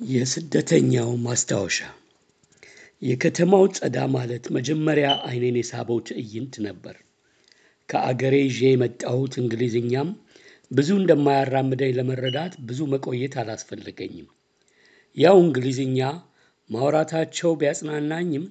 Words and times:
የስደተኛው 0.00 1.10
ማስታወሻ 1.24 1.78
የከተማው 3.02 3.64
ጸዳ 3.76 3.98
ማለት 4.14 4.44
መጀመሪያ 4.56 5.08
አይኔን 5.28 5.56
የሳበው 5.58 5.98
ትዕይንት 6.08 6.54
ነበር። 6.66 6.96
ከአገሬ 7.88 8.34
ይዤ 8.42 8.60
የመጣሁት 8.70 9.34
እንግሊዝኛም 9.42 10.08
ብዙ 10.70 10.88
እንደማያራምደኝ 11.00 11.92
ለመረዳት 11.98 12.54
ብዙ 12.68 12.80
መቆየት 12.92 13.34
አላስፈለገኝም። 13.42 14.28
ያው 15.16 15.36
እንግሊዝኛ 15.44 16.00
ማውራታቸው 16.70 17.52
ቢያጽናናኝም 17.60 18.44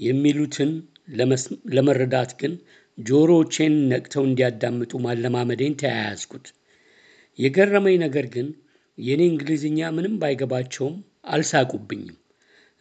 የሚሉትን 0.00 0.70
ለመረዳት 1.74 2.32
ግን 2.40 2.52
ጆሮዎቼን 2.98 3.74
ነቅተው 3.90 4.24
እንዲያዳምጡ 4.28 4.92
ማለማመዴን 5.06 5.78
ተያያዝኩት። 5.80 6.46
የገረመኝ 7.38 7.96
ነገር 8.04 8.26
ግን 8.34 8.48
የኔ 8.98 9.22
እንግሊዝኛ 9.30 9.88
ምንም 9.96 10.14
ባይገባቸውም 10.20 10.96
አልሳቁብኝም። 11.26 12.18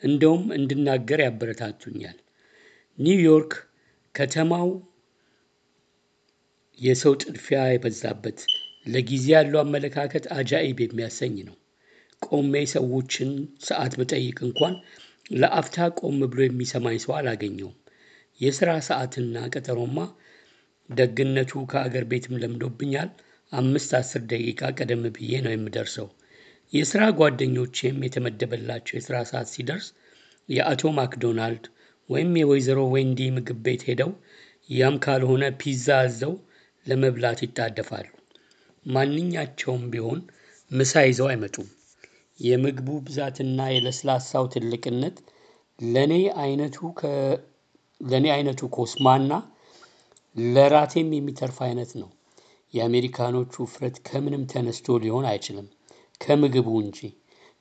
እንደውም 0.03 0.43
እንድናገር 0.57 1.19
ያበረታቱኛል። 1.23 2.17
ኒውዮርክ 2.97 3.53
ከተማው 4.15 4.69
የሰው 6.79 7.13
ጥድፊያ 7.21 7.59
የበዛበት 7.69 8.39
ለጊዜ 8.85 9.25
ያለው 9.35 9.59
አመለካከት 9.61 10.25
አጃኢብ 10.37 10.79
የሚያሰኝ 10.83 11.35
ነው። 11.47 11.55
ቆሜ 12.21 12.53
ሰዎችን 12.73 13.31
ሰዓት 13.67 13.93
ብጠይቅ 13.99 14.37
እንኳን 14.47 14.73
ለአፍታ 15.35 15.77
ቆም 15.99 16.19
ብሎ 16.25 16.39
የሚሰማኝ 16.45 16.97
ሰው 17.03 17.13
አላገኘውም። 17.19 17.77
የስራ 18.41 18.69
ሰዓትና 18.87 19.45
ቀጠሮማ 19.53 19.97
ደግነቱ 20.89 21.51
ከአገር 21.71 22.03
ቤትም 22.11 22.39
ለምዶብኛል። 22.41 23.09
አምስት 23.53 23.91
አስር 23.99 24.21
ደቂቃ 24.29 24.61
ቀደም 24.77 25.03
ብዬ 25.15 25.41
ነው 25.45 25.53
የምደርሰው። 25.53 26.07
የስራ 26.73 27.01
ጓደኞቼም 27.17 27.97
የተመደበላቸው 28.05 28.95
የስራ 28.97 29.15
ሰዓት 29.31 29.49
ሲደርስ 29.53 29.87
የአቶ 30.49 30.91
ማክዶናልድ 30.97 31.65
ወይም 32.09 32.31
የወይዘሮ 32.39 32.79
ዌንዲ 32.93 33.19
ምግብ 33.35 33.59
ቤት 33.65 33.83
ሄደው 33.89 34.11
ያም 34.69 34.95
ካልሆነ 35.03 35.43
ፒዛ 35.61 35.87
አዘው 36.03 36.33
ለመብላት 36.85 37.39
ይጣደፋሉ። 37.45 38.07
ማንኛቸውም 38.85 39.83
ቢሆን 39.93 40.19
ምሳ 40.71 41.03
ይዘው 41.07 41.27
አይመጡም። 41.31 41.67
የምግቡ 42.39 42.87
ብዛትና 43.05 43.59
የለስላሳው 43.73 44.45
ትልቅነት 44.53 45.17
ለኔ 45.79 46.13
አይነቱ 46.41 46.77
ከ 46.99 47.11
ለኔ 48.01 48.25
አይነቱ 48.35 48.61
ኮስማና 48.75 49.31
ለራቴም 50.35 51.09
የሚተርፍ 51.15 51.57
አይነት 51.67 51.91
ነው። 52.01 52.09
የአሜሪካኖቹ 52.73 53.53
ውፍረት 53.63 53.95
ከምንም 54.07 54.43
ተነስቶ 54.51 54.95
ሊሆን 55.03 55.25
አይችልም። 55.31 55.67
ከምግቡ 56.21 56.69
እንጂ 56.81 56.99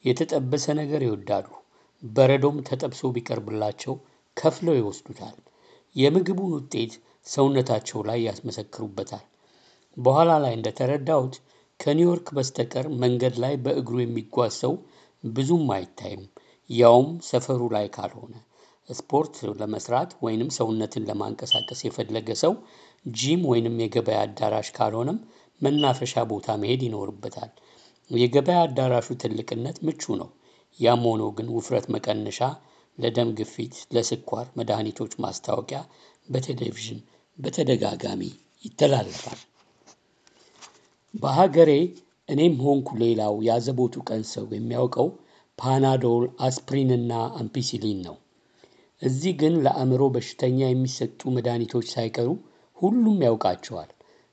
የተጠበሰ 0.04 0.64
ነገር 0.80 1.02
ይወዳሉ። 1.06 1.48
በረዶም 2.02 2.56
ተጠብሶ 2.68 3.10
ቢቀርብላቸው 3.16 3.94
ከፍለው 4.36 4.76
ይወስዱታል። 4.78 5.36
የምግቡን 5.96 6.52
ውጤት 6.56 6.92
ሰውነታቸው 7.26 8.00
ላይ 8.08 8.18
ያስመሰክሩበታል። 8.26 9.24
በኋላ 9.96 10.30
ላይ 10.44 10.52
እንደተረዳሁት 10.56 11.34
ከኒውዮርክ 11.80 12.28
በስተቀር 12.36 12.86
መንገድ 13.02 13.34
ላይ 13.44 13.54
በእግሩ 13.64 13.96
የሚጓዝ 14.00 14.52
ሰው 14.62 14.72
ብዙም 15.24 15.66
አይታይም። 15.76 16.22
ያውም 16.70 17.10
ሰፈሩ 17.28 17.62
ላይ 17.74 17.86
ካልሆነ 17.96 18.34
ስፖርት 18.88 19.34
ለመስራት 19.60 20.10
ወይንም 20.24 20.48
ሰውነትን 20.56 21.06
ለማንቀሳቀስ 21.08 21.80
የፈለገ 21.84 22.28
ሰው 22.42 22.52
ጂም 23.04 23.42
ወይንም 23.50 23.76
የገበያ 23.82 24.18
አዳራሽ 24.24 24.68
ካልሆነም 24.76 25.18
መናፈሻ 25.60 26.14
ቦታ 26.30 26.56
መሄድ 26.62 26.82
ይኖርበታል። 26.86 27.50
የገበያ 28.10 28.58
አዳራሹ 28.66 29.08
ትልቅነት 29.22 29.76
ምቹ 29.86 30.14
ነው። 30.20 30.30
ያም 30.80 31.02
ሆኖ 31.08 31.22
ግን 31.36 31.48
ውፍረት 31.54 31.86
መቀነሻ 31.94 32.40
ለደም 32.98 33.28
ግፊት 33.38 33.74
ለስኳር 33.94 34.46
መድኃኒቶች 34.58 35.12
ማስታወቂያ 35.24 35.80
በቴሌቪዥን 36.28 37.00
በተደጋጋሚ 37.38 38.22
ይተላለፋል። 38.64 39.40
በሀገሬ 41.14 41.70
እኔም 42.28 42.54
ሆንኩ 42.64 42.88
ሌላው 43.02 43.34
ያዘቦቱ 43.46 43.94
ቀን 44.08 44.22
ሰው 44.32 44.44
የሚያውቀው 44.52 45.08
ፓናዶል 45.58 46.24
አስፕሪንና 46.46 47.12
አምፒሲሊን 47.40 47.98
ነው። 48.06 48.16
እዚህ 49.02 49.32
ግን 49.40 49.54
ለአእምሮ 49.64 50.02
በሽተኛ 50.14 50.60
የሚሰጡ 50.68 51.20
መድኃኒቶች 51.36 51.86
ሳይቀሩ 51.94 52.28
ሁሉም 52.82 53.18
ያውቃቸዋል። 53.26 53.90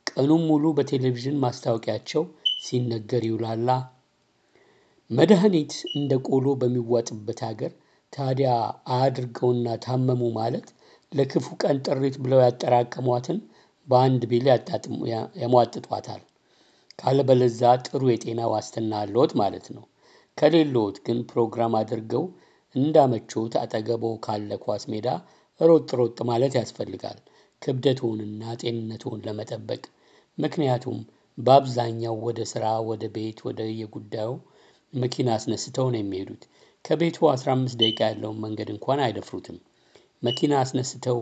ቀኑን 0.08 0.44
ሙሉ 0.50 0.66
በቴሌቪዥን 0.78 1.38
ማስታወቂያቸው 1.44 2.24
ሲነገር 2.64 3.24
ይውላላ። 3.28 3.70
መድሃኒት 5.10 5.74
እንደ 5.94 6.12
ቆሎ 6.28 6.48
በሚዋጥበት 6.62 7.40
ሀገር 7.48 7.72
ታዲያ 8.14 8.50
አያድርገውና 8.94 9.76
ታመሙ 9.84 10.22
ማለት 10.38 10.68
ለክፉ 11.12 11.48
ቀን 11.62 11.78
ጥሪት 11.86 12.16
ብለው 12.24 12.40
ያጠራቀሟትን 12.44 13.38
በአንድ 13.88 14.24
ያጣጥሙ 14.50 14.98
ያሟጥጧታል። 15.42 16.22
ካለበለዛ 17.00 17.62
ጥሩ 17.86 18.02
የጤና 18.12 18.42
ዋስትና 18.54 18.92
አለዎት 19.04 19.34
ማለት 19.42 19.68
ነው። 19.76 19.84
ከሌለዎት 20.38 20.98
ግን 21.06 21.20
ፕሮግራም 21.30 21.74
አድርገው 21.80 22.24
እንዳመቾት 22.76 23.54
አጠገቦ 23.62 24.04
ካለ 24.26 24.52
ኳስ 24.64 24.84
ሜዳ 24.92 25.08
ሮጥ 25.60 25.90
ሮጥ 26.00 26.18
ማለት 26.30 26.54
ያስፈልጋል። 26.60 27.18
ክብደትዎንና 27.62 28.44
ጤንነትዎን 28.62 29.24
ለመጠበቅ 29.26 29.82
ምክንያቱም 30.38 31.00
በአብዛኛው 31.38 32.16
ወደ 32.26 32.40
ስራ 32.52 32.66
ወደ 32.90 33.04
ቤት 33.16 33.40
ወደ 33.48 33.62
የጉዳዩ 33.74 34.32
መኪና 34.94 35.30
አስነስተው 35.38 35.88
ነው 35.94 36.00
የሚሄዱት። 36.02 36.44
ከቤቱ 36.86 37.18
አስራ 37.32 37.50
አምስት 37.56 37.78
ደቂቃ 37.82 38.00
ያለውን 38.10 38.40
መንገድ 38.46 38.70
እንኳን 38.74 39.00
አይደፍሩትም። 39.06 39.58
መኪና 40.24 40.54
አስነስተው 40.64 41.20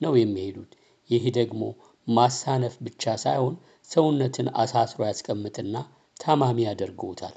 ነው 0.00 0.12
የሚሄዱት። 0.20 0.72
ይህ 1.10 1.24
ደግሞ 1.38 1.62
ማሳነፍ 2.06 2.74
ብቻ 2.86 3.14
ሳይሆን 3.24 3.54
ሰውነትን 3.90 4.48
አሳስሮ 4.62 5.00
ያስቀምጥና 5.08 5.76
ታማሚ 6.16 6.58
ያደርጉታል። 6.66 7.36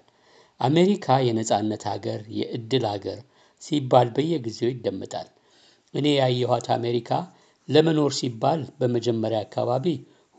አሜሪካ 0.59 1.18
የነጻነት 1.26 1.84
ሀገር 1.92 2.22
የእድል 2.38 2.86
ሀገር 2.92 3.20
ሲባል 3.64 4.08
በየጊዜው 4.16 4.72
ይደመጣል። 4.74 5.28
እኔ 5.94 6.08
ያየኋት 6.20 6.68
አሜሪካ 6.76 7.12
ለመኖር 7.69 8.12
ሲባል 8.19 8.62
በመጀመሪያ 8.80 9.40
አካባቢ 9.46 9.85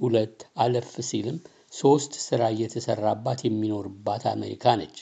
ሁለት 0.00 0.36
አለፍ 0.62 0.92
ሲልም 1.08 1.38
ሶስት 1.72 2.12
ስራ 2.24 2.42
እየተሰራባት 2.54 3.40
የሚኖርባት 3.46 4.24
አሜሪካ 4.32 4.74
ነች። 4.80 4.96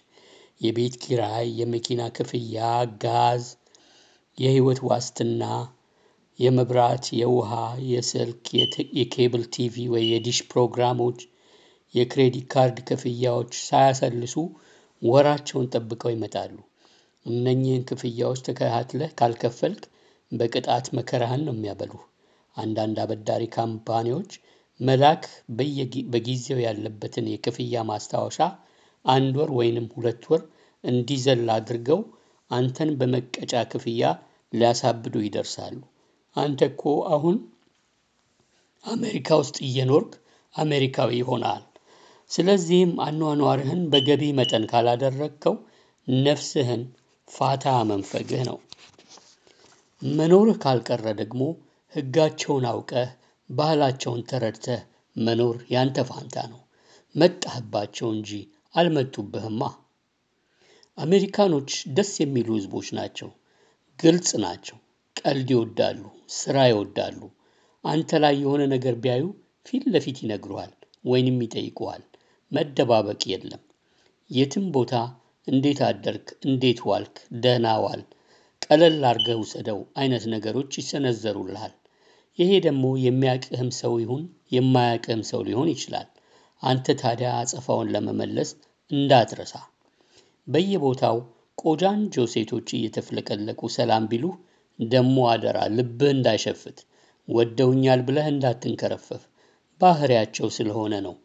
የቤት 0.60 0.94
ኪራይ 1.02 1.46
የመኪና 1.60 2.02
ክፍያ 2.16 2.58
ጋዝ 3.04 3.44
የህይወት 4.38 4.80
ዋስትና 4.88 5.42
የመብራት 6.38 7.06
የውሃ 7.20 7.52
የስልክ 7.92 8.44
የ 8.98 9.11
cable 9.11 9.44
TV 9.54 9.86
ወይ 9.94 10.04
የዲሽ 10.10 10.40
ፕሮግራሞች 10.50 11.20
የ 11.94 12.07
credit 12.07 12.46
card 12.52 12.78
ክፍያዎች 12.88 13.52
ሳያሰልሱ 13.64 14.34
ወራቸውን 15.02 15.70
ጠብቀው 15.74 16.12
ይመጣሉ። 16.14 16.54
እነኚህን 17.26 17.86
ክፍያዎች 17.90 18.42
ተከታትለህ 18.46 19.10
ካልከፈልክ 19.18 19.82
በቅጣት 20.32 20.86
መከራህን 20.98 21.44
ነው 21.46 21.54
የሚያበሉህ። 21.54 22.04
አንዳንድ 22.58 22.96
አበዳሪ 23.02 23.44
company 23.56 24.03
ዎች 24.03 24.30
መላክ 24.80 25.22
በጊዜው 26.12 26.58
ያለበትን 26.64 27.26
የክፍያ 27.32 27.82
ማስታወሻ 27.88 28.38
አንድ 29.04 29.34
ወር 29.40 29.50
ወይንም 29.58 29.86
ሁለት 29.94 30.22
ወር 30.30 30.42
እንዲዘል 30.84 31.46
አድርገው 31.56 32.00
አንተን 32.50 32.90
በመቀጫ 33.00 33.54
ክፍያ 33.72 34.02
ሊያሳብዱ 34.52 35.14
ይደርሳሉ። 35.24 35.78
አንተ 36.36 36.60
እኮ 36.70 36.82
አሁን 37.14 37.36
አሜሪካ 38.84 39.28
ውስጥ 39.40 39.56
እየኖርክ 39.66 40.12
አሜሪካዊ 40.54 41.20
ሆነሃል። 41.28 41.64
ስለዚህም 42.30 42.92
አኗኗርህን 43.04 43.82
በገቢ 43.92 44.22
መጠን 44.38 44.64
ካላደረከው 44.70 45.54
ነፍስህን 46.08 46.82
ፋታ 47.28 47.66
መንፈግህ 47.90 48.42
ነው። 48.48 48.58
መኖርህ 50.02 50.58
ካልቀረ 50.64 51.06
ደግሞ 51.20 51.42
ህጋቸውን 51.92 52.64
አውቀህ 52.70 53.10
ባህላቸውን 53.50 54.22
ተረድተህ 54.30 54.80
መኖር 55.16 55.56
ያንተ 55.74 55.98
ፋንታ 56.08 56.36
ነው። 56.52 56.60
መጣህባቸው 57.14 58.08
እንጂ 58.16 58.30
አልመጡብህማ። 58.74 59.62
አሜሪካኖች 60.98 61.70
ደስ 61.96 62.12
የሚሉ 62.22 62.48
ህዝቦች 62.56 62.88
ናቸው። 62.98 63.28
ግልጽ 63.98 64.30
ናቸው። 64.44 64.76
ቀልድ 65.16 65.48
ይወዳሉ 65.54 66.00
ስራ 66.38 66.56
ይወዳሉ። 66.70 67.20
አንተ 67.84 68.20
ላይ 68.24 68.34
የሆነ 68.42 68.62
ነገር 68.74 68.94
ቢያዩ 69.02 69.24
ፊት 69.66 69.84
ለፊት 69.94 70.18
ይነግሩሃል 70.24 70.72
ወይንም 71.04 71.42
ይጠይቁሃል። 71.44 72.04
መደባበቅ 72.52 73.20
የለም። 73.32 73.62
የትም 74.30 74.66
ቦታ 74.74 74.94
እንዴት 75.48 75.80
አደርክ 75.88 76.28
እንዴት 76.46 76.80
ዋልክ 76.88 77.14
ደህና 77.42 77.68
ዋል 77.84 78.02
ቀለል 78.64 78.96
አድርገህ 79.10 79.38
ውሰደው 79.42 79.78
አይነት 79.96 80.24
ነገሮች 80.34 80.70
ይሰነዘሩልሃል። 80.80 81.74
ይሄ 82.38 82.50
ደግሞ 82.66 82.84
የሚያቅህም 83.04 83.70
ሰው 83.78 83.94
ይሁን 84.02 84.22
የማያቅህም 84.54 85.22
ሰው 85.30 85.40
ሊሆን 85.48 85.68
ይችላል። 85.72 86.08
አንተ 86.62 86.94
ታዲያ 87.00 87.28
አጸፋውን 87.40 87.90
ለመመለስ 87.94 88.50
እንዳትረሳ። 88.90 89.54
በየቦታው 90.46 91.16
ቆጃንጆ 91.58 92.24
ሴቶች 92.34 92.68
እየተፍለቀለቁ 92.74 93.60
ሰላም 93.76 94.04
ቢሉህ 94.10 94.34
ደሞ 94.78 95.16
አደራ 95.30 95.58
ልብህ 95.76 96.10
እንዳይሸፍት 96.16 96.78
ወደውኛል 97.28 98.02
ብለህ 98.06 98.28
እንዳትንከረፈፍ 98.32 99.22
ባህሪያቸው 99.80 100.48
ስለሆነ 100.56 100.94
ነው። 101.06 101.16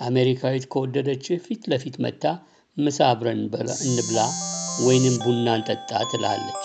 አሜሪካዊት 0.00 0.64
ከወደደችህ 0.72 1.44
ፊት 1.46 1.62
ለፊት 1.72 1.94
መታ 2.06 2.24
ምሳ 2.76 2.98
አብረን 3.12 3.40
እንብላ 3.86 4.18
ወይንም 4.86 5.14
ቡና 5.22 5.46
እንጠጣ 5.58 5.90
ትላለች። 6.10 6.64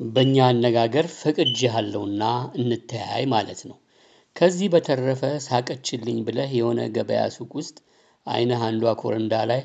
በእኛ 0.00 0.36
አነጋገር 0.48 1.06
ፈቅጄሃለሁና 1.14 2.22
እንተያይ 2.60 3.24
ማለት 3.32 3.60
ነው። 3.68 3.76
ከዚህ 4.36 4.68
በተረፈ 4.74 5.22
ሳቀችልኝ 5.46 6.18
ብለህ 6.26 6.50
የሆነ 6.58 6.80
ገበያ 6.96 7.22
ሱቅ 7.36 7.50
ውስጥ 7.58 7.76
አይንህ 8.26 8.60
አንዷ 8.66 8.92
ኮረንዳ 9.00 9.34
ላይ 9.50 9.62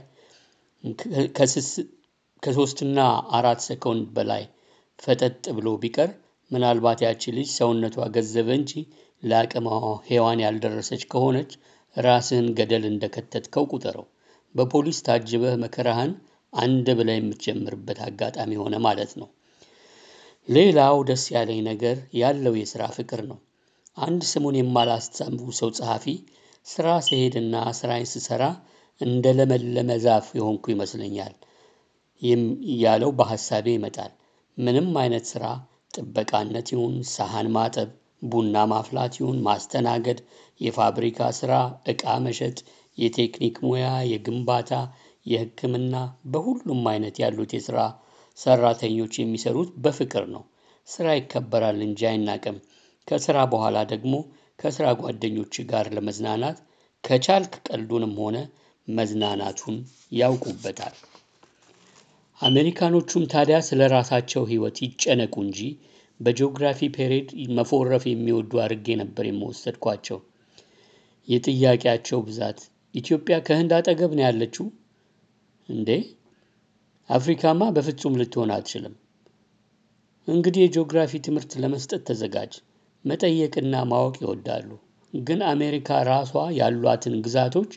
ከሶስትና 2.44 3.00
አራት 3.38 3.60
ሰኮንድ 3.68 4.08
በላይ 4.16 4.44
ፈጠጥ 5.00 5.44
ብሎ 5.58 5.68
ቢቀር 5.84 6.10
ምናልባት 6.52 7.00
ያቺ 7.06 7.32
ልጅ 7.38 7.50
ሰውነቷ 7.58 8.08
ገዘበ 8.16 8.50
እንጂ 8.60 8.72
ለአቅመ 9.24 9.68
ሔዋን 10.08 10.42
ያልደረሰች 10.46 11.04
ከሆነች 11.12 11.52
ራስህን 11.96 12.48
ገደል 12.58 12.86
እንደከተትከው 12.90 13.66
ቁጠረው። 13.72 14.06
በፖሊስ 14.56 15.00
ታጅበህ 15.08 15.56
መከራህን 15.64 16.12
አንድ 16.54 16.88
ብለህ 17.00 17.18
የምትጀምርበት 17.20 18.00
አጋጣሚ 18.08 18.52
ሆነ 18.64 18.76
ማለት 18.86 19.14
ነው። 19.22 19.30
ሌላው 20.48 20.96
ደስ 21.10 21.24
ያለኝ 21.34 21.60
ነገር 21.68 21.98
ያለው 22.20 22.54
የሥራ 22.60 22.84
ፍቅር 22.96 23.22
ነው። 23.30 23.38
አንድ 23.98 24.22
ስሙን 24.32 24.56
የማላስታውሰው 24.60 25.70
ጸሐፊ 25.78 26.06
ስራ 26.66 26.88
ስሄድና 27.08 27.56
ስራዬን 27.80 28.10
ስሰራ 28.14 28.44
እንደ 29.02 29.26
ለመለመ 29.38 29.92
ዛፍ 30.06 30.28
የሆንኩ 30.38 30.66
ይመስለኛል 30.74 31.34
ያለው 32.82 33.12
በሐሳቤ 33.18 33.68
ይመጣል። 33.76 34.12
ምንም 34.58 34.90
አይነት 35.02 35.26
ስራ 35.32 35.46
ጥበቃነት 35.94 36.68
ይሁን 36.74 36.94
ሳህን 37.14 37.48
ማጠብ 37.56 37.90
ቡና 38.26 38.58
ማፍላት 38.72 39.14
ይሁን 39.20 39.40
ማስተናገድ 39.48 40.20
የፋብሪካ 40.62 41.30
ስራ 41.40 41.54
እቃ 41.94 42.14
መሸጥ 42.26 42.58
የቴክኒክ 42.98 43.56
ሙያ 43.66 43.88
የግንባታ 44.12 44.72
የህክምና 45.26 45.96
በሁሉም 46.32 46.82
አይነት 46.92 47.16
ያሉት 47.24 47.52
የስራ 47.58 47.80
ሰራተኞች 48.38 49.14
የሚሰሩት 49.20 49.72
በፍቅር 49.84 50.26
ነው። 50.36 50.44
ስራ 50.88 51.08
ይከበራል 51.18 51.80
እንጂ 51.86 52.02
አይናቅም። 52.10 52.58
ከስራ 53.08 53.38
በኋላ 53.52 53.78
ደግሞ 53.92 54.14
ከስራ 54.60 54.88
ጓደኞችህ 55.00 55.66
ጋር 55.72 55.86
ለመዝናናት 55.96 56.58
ከቻልክ 57.04 57.54
ቀልዱንም 57.68 58.14
ሆነ 58.22 58.38
መዝናናቱን 58.88 59.76
ያውቁበታል። 60.18 60.96
አሜሪካኖቹም 62.40 63.24
ታዲያ 63.34 63.58
ስለራሳቸው 63.68 64.44
ህይወት 64.50 64.78
ይጨነቁ 64.86 65.36
እንጂ 65.46 65.60
በጂኦግራፊ 66.20 66.90
ፔሬድ 66.96 67.28
መፎረፍ 67.58 68.04
የሚወዱ 68.10 68.52
አድርጌ 68.64 68.96
ነበር 69.02 69.26
የምወሰድኳቸው። 69.30 70.20
የጥያቄያቸው 71.28 72.20
ብዛት 72.28 72.60
ኢትዮጵያ 72.96 73.36
ከህንድ 73.46 73.72
አጠገብ 73.78 74.12
ነው 74.18 74.24
ያለችው? 74.28 74.66
እንዴ 75.70 75.90
አፍሪካማ 77.10 77.64
በፍጹም 77.76 78.18
ልትሆን 78.20 78.52
አትችልም። 78.56 78.94
እንግዲህ 80.28 80.62
የጂኦግራፊ 80.64 81.20
ትምህርት 81.20 81.52
ለመስጠት 81.62 82.02
ተዘጋጅ። 82.10 82.54
መጠየቅና 83.06 83.76
ማወቅ 83.90 84.16
ይወዳሉ። 84.22 84.70
ግን 85.14 85.40
አሜሪካ 85.50 85.98
ራሷ 86.10 86.32
ያሏትን 86.60 87.16
ግዛቶች 87.26 87.72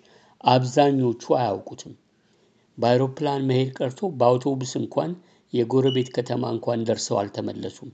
አብዛኞቹ 0.45 1.23
አያውቁትም። 1.39 1.95
በአውሮፕላን 2.79 3.47
መሄድ 3.49 3.71
ቀርቶ 3.79 4.09
በአውቶቡስ 4.19 4.73
እንኳን 4.81 5.11
የጎረቤት 5.53 6.09
ከተማ 6.17 6.45
እንኳን 6.55 6.85
ደርሰው 6.89 7.19
አልተመለሱም። 7.21 7.91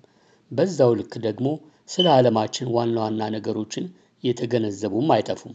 በዛው 0.50 0.92
ልክ 0.98 1.12
ደግሞ 1.26 1.48
ስለ 1.88 2.06
ዓለማችን 2.16 2.72
ዋና 2.76 2.96
ዋና 3.04 3.22
ነገሮችን 3.34 3.84
የተገነዘቡም 4.24 5.08
አይጠፉም። 5.14 5.54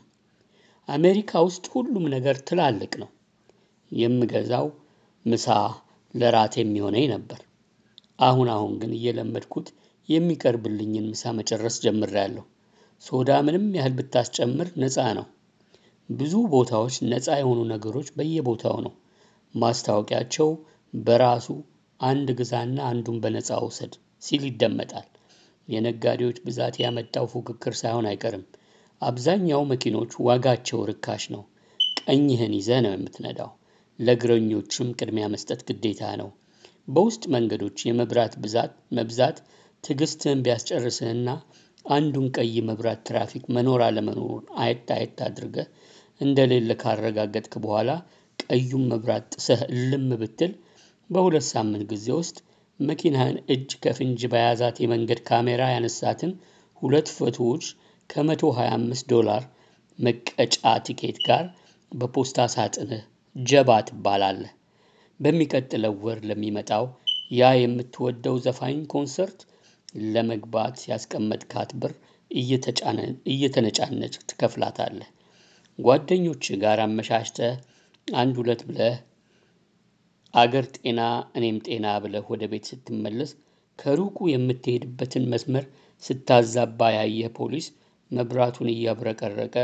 አሜሪካ 0.88 1.40
ውስጥ 1.48 1.66
ሁሉም 1.74 2.06
ነገር 2.16 2.36
ትላልቅ 2.48 2.94
ነው። 3.02 3.10
የምገዛው 3.92 4.66
ምሳ 5.28 5.48
ለራት 6.14 6.54
የሚሆነኝ 6.60 7.06
ነበር። 7.14 7.40
አሁን 8.20 8.48
አሁን 8.54 8.74
ግን 8.82 8.92
እየለመድኩት 8.98 9.68
የሚቀርብልኝን 10.10 11.10
ምሳ 11.12 11.32
መጨረስ 11.40 11.76
ጀምሬያለሁ። 11.84 12.44
ሶዳ 13.04 13.32
ምንም 13.46 13.66
ያህል 13.78 13.94
ብታስጨምር 13.98 14.70
ነፃ 14.84 14.98
ነው። 15.18 15.26
ብዙ 16.10 16.34
ቦታዎች 16.54 16.96
ነፃ 17.12 17.28
የሆኑ 17.40 17.60
ነገሮች 17.74 18.10
በየቦታው 18.18 18.78
ነው። 18.86 18.94
ማስታወቂያቸው 19.56 20.50
በራሱ 20.94 21.48
አንድ 22.00 22.28
ግዛና 22.40 22.78
አንዱን 22.90 23.18
በነፃ 23.24 23.60
ውሰድ 23.66 23.94
ሲል 24.24 24.44
ይደመጣል። 24.50 25.08
የነጋዴዎች 25.68 26.38
ብዛት 26.46 26.76
ያመጣው 26.84 27.26
ፉክክር 27.32 27.74
ሳይሆን 27.80 28.08
አይቀርም። 28.12 28.46
አብዛኛው 29.02 29.62
መኪኖች 29.72 30.12
ዋጋቸው 30.28 30.80
ርካሽ 30.90 31.24
ነው። 31.36 31.44
ቀኝህን 32.02 32.54
ይዘህ 32.58 32.80
ነው 32.86 32.94
የምትነዳው። 32.96 33.52
ለእግረኞችም 34.00 34.90
ቅድሚያ 35.00 35.26
መስጠት 35.34 35.62
ግዴታ 35.70 36.02
ነው። 36.22 36.30
በውስጥ 36.88 37.24
መንገዶች 37.36 37.78
የመብራት 37.88 38.34
ብዛት 38.44 38.74
መብዛት 38.98 39.38
ትዕግስትህን 39.84 40.44
ቢያስጨርስህና 40.46 41.30
አንዱን 41.86 42.28
ቀይ 42.38 42.56
መብራት 42.70 43.02
ትራፊክ 43.08 43.44
መኖር 43.56 43.82
አለመኖሩን 43.86 44.46
አየት 44.64 44.90
አየት 44.96 45.20
አድርገህ 45.28 45.68
እንደሌለ 46.22 46.72
ካረጋገጥክ 46.82 47.54
በኋላ 47.64 47.90
ቀዩን 48.40 48.84
መብራት 48.92 49.26
ጥሰህ 49.36 49.62
እልም 49.72 50.08
ብትል 50.22 50.54
በሁለት 51.10 51.46
ሳምንት 51.52 51.84
ጊዜ 51.92 52.08
ውስጥ 52.20 52.38
መኪናህን 52.80 53.38
እጅ 53.54 53.70
ከፍንጅ 53.84 54.22
በያዛት 54.34 54.78
የመንገድ 54.84 55.20
ካሜራ 55.30 55.64
ያነሳትን 55.74 56.32
ሁለት 56.82 57.08
ፎቶዎች 57.18 57.66
ከመቶ 58.10 58.52
ሃያ 58.58 58.72
አምስት 58.78 59.06
ዶላር 59.14 59.44
መቀጫ 60.00 60.56
ቲኬት 60.88 61.18
ጋር 61.28 61.46
በፖስታ 61.92 62.48
ሳጥንህ 62.56 63.04
ጀባ 63.45 63.69
ትባላለህ። 63.88 64.51
በሚቀጥለው 65.19 65.94
ወር 66.04 66.19
ለሚመጣው 66.30 66.86
ያ 67.31 67.50
የምትወደው 67.60 68.36
ዘፋኝ 68.45 68.78
ኮንሰርት 68.94 69.39
ለመግባት 70.13 70.78
ያስቀመጥካት 70.92 71.72
ብር 71.81 71.94
እየተነጫነጭ 73.31 74.16
ትከፍላታለህ። 74.30 75.10
ጓደኞችህ 75.80 76.56
ጋር 76.64 76.80
አመሻሽተህ 76.85 77.54
አንድ 78.07 78.35
ሁለት 78.42 78.62
ብለህ 78.68 78.95
አገር 80.33 80.66
ጤና 80.76 81.02
እኔም 81.38 81.57
ጤና 81.68 81.88
ብለህ 82.04 82.26
ወደ 82.31 82.44
ቤት 82.52 82.66
ስትመለስ 82.71 83.31
ከሩቁ 83.80 84.18
የምትሄድበትን 84.31 85.26
መስመር 85.33 85.66
ስታዛባ 86.04 86.90
ያየህ 86.95 87.30
ፖሊስ 87.38 87.68
መብራቱን 88.12 88.69
እያብረቀረቀ 88.73 89.56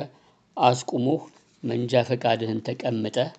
አስቁሞህ 0.57 1.23
መንጃ 1.63 2.01
ፈቃድህን 2.07 2.59
ተቀምጠህ 2.67 3.29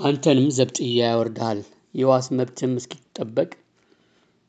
አንተንም 0.00 0.46
ዘብጥያ 0.56 1.00
ያወርድሃል። 1.02 1.58
የዋስ 1.94 2.26
መብትህም 2.36 2.72
እስኪጠበቅ 2.78 3.50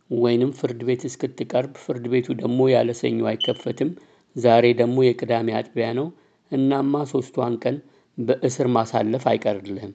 ወይንም 0.10 0.52
ፍርድ 0.60 0.80
ቤት 0.88 1.02
እስክትቀርብ 1.10 1.74
ፍርድ 1.82 2.06
ቤቱ 2.14 2.36
ደግሞ 2.40 2.60
ያለ 2.72 2.92
ሰኞ 3.00 3.20
አይከፈትም። 3.32 3.90
ዛሬ 4.36 4.66
ደግሞ 4.80 4.98
የቅዳሜ 5.04 5.50
አጥቢያ 5.60 5.88
ነው። 6.00 6.08
እናማ 6.52 7.04
ሶስቷን 7.12 7.56
ቀን 7.64 7.78
በእስር 8.18 8.68
ማሳለፍ 8.76 9.26
አይቀርልህም። 9.32 9.94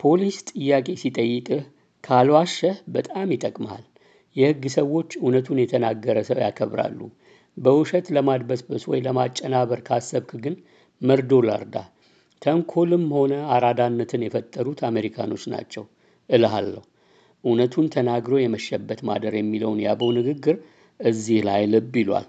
ፖሊስ 0.00 0.38
ጥያቄ 0.50 0.88
ሲጠይቅህ 1.02 1.62
ካልዋሸህ 2.04 2.76
በጣም 2.94 3.34
ይጠቅምሃል። 3.36 3.84
የህግ 4.36 4.64
ሰዎች 4.76 5.10
እውነቱን 5.20 5.62
የተናገረ 5.62 6.18
ሰው 6.28 6.40
ያከብራሉ። 6.44 7.00
በውሸት 7.56 8.06
ለማድበስበስ 8.16 8.86
ወይ 8.90 9.02
ለማጨናበር 9.06 9.82
ካሰብክ 9.88 10.30
ግን 10.44 10.54
መርዶ 11.02 11.40
ላርዳህ። 11.46 11.88
ተንኮልም 12.42 13.04
ሆነ 13.16 13.34
አራዳነትን 13.54 14.24
የፈጠሩት 14.26 14.80
አሜሪካኖች 14.88 15.44
ናቸው 15.52 15.84
እልሃለሁ። 16.30 16.82
እውነቱን 17.44 17.86
ተናግሮ 17.94 18.34
የመሸበት 18.40 19.00
ማደር 19.08 19.34
የሚለውን 19.38 19.82
የአበው 19.82 20.10
ንግግር 20.18 20.56
እዚህ 21.00 21.38
ላይ 21.48 21.62
ልብ 21.72 21.94
ይሏል። 22.00 22.26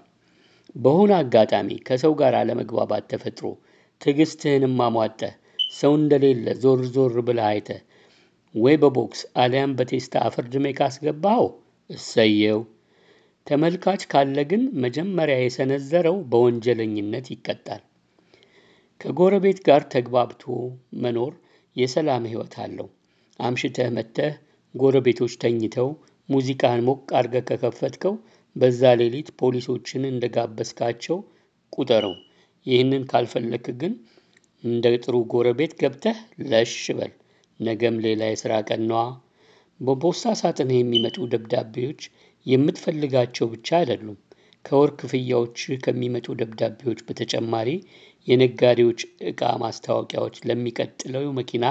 በሆነ 0.74 1.12
አጋጣሚ 1.20 1.68
ከሰው 1.88 2.12
ጋር 2.20 2.34
አለመግባባት 2.38 3.04
ተፈጥሮ 3.12 3.46
ትዕግስትህንም 4.00 4.78
አሟጠህ 4.86 5.34
ሰው 5.72 5.92
እንደሌለ 5.98 6.46
ዞር 6.62 6.80
ዞር 6.94 7.14
ብለህ 7.26 7.46
አይተህ 7.50 7.80
ወይ 8.54 8.76
በቦክስ 8.82 9.20
አሊያም 9.42 9.72
በቴስታ 9.78 10.22
አፈርድሜ 10.26 10.66
ካስገባኸው 10.78 11.48
እሰየው። 11.90 12.60
ተመልካች 13.46 14.02
ካለ 14.12 14.38
ግን 14.50 14.62
መጀመሪያ 14.84 15.36
የሰነዘረው 15.40 16.16
በወንጀለኝነት 16.30 17.26
ይቀጣል። 17.34 17.82
ከጎረቤት 19.00 19.58
ጋር 19.66 19.82
ተግባብቶ 19.94 20.42
መኖር 21.02 21.32
የሰላም 21.76 22.24
ህይወት 22.30 22.54
አለው። 22.64 22.88
አምሽተህ 23.40 23.88
መጥተህ 23.96 24.34
ጎረቤቶች 24.74 25.32
ተኝተው 25.42 25.88
ሙዚቃን 26.28 26.80
ሞቅ 26.86 27.00
አድርገህ 27.18 27.44
ከከፈትከው 27.48 28.14
በዛ 28.56 28.92
ሌሊት 29.00 29.28
ፖሊሶችን 29.40 30.02
እንደጋበዝካቸው 30.10 31.16
ቁጠረው። 31.72 32.14
ይህንን 32.66 33.02
ካልፈለክ 33.10 33.66
ግን 33.80 33.94
እንደ 34.64 34.94
ጥሩ 35.02 35.16
ጎረቤት 35.32 35.72
ገብተህ 35.80 36.18
ለሽ 36.50 36.74
በል። 36.98 37.12
ነገም 37.60 37.96
ሌላ 38.04 38.22
የሥራ 38.30 38.52
ቀን 38.68 38.82
ነዋ። 38.90 39.02
በፖስታ 39.80 40.34
ሳጥን 40.40 40.70
የሚመጡ 40.74 41.26
ደብዳቤዎች 41.32 42.02
የምትፈልጋቸው 42.46 43.46
ብቻ 43.52 43.68
አይደሉም። 43.80 44.18
ከወር 44.64 44.90
ክፍያዎች 45.00 45.56
ከሚመጡ 45.84 46.26
ደብዳቤዎች 46.40 47.00
በተጨማሪ 47.06 47.70
የነጋዴዎች 48.26 49.00
ዕቃ 49.30 49.42
ማስታወቂያዎች 49.62 50.36
ለሚቀጥለው 50.48 51.26
መኪና 51.38 51.64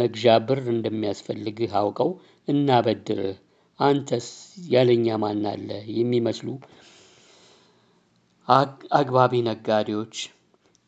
መግዣ 0.00 0.34
ብር 0.48 0.60
እንደሚያስፈልግህ 0.72 1.72
አውቀው 1.80 2.10
እናበድርህ፣ 2.48 3.36
አንተስ 3.78 4.26
ያለኛ 4.72 5.16
ማን 5.22 5.44
አለ? 5.52 5.68
የሚመስሉ 5.96 6.48
አግባቢ 8.98 9.34
ነጋዴዎች 9.48 10.16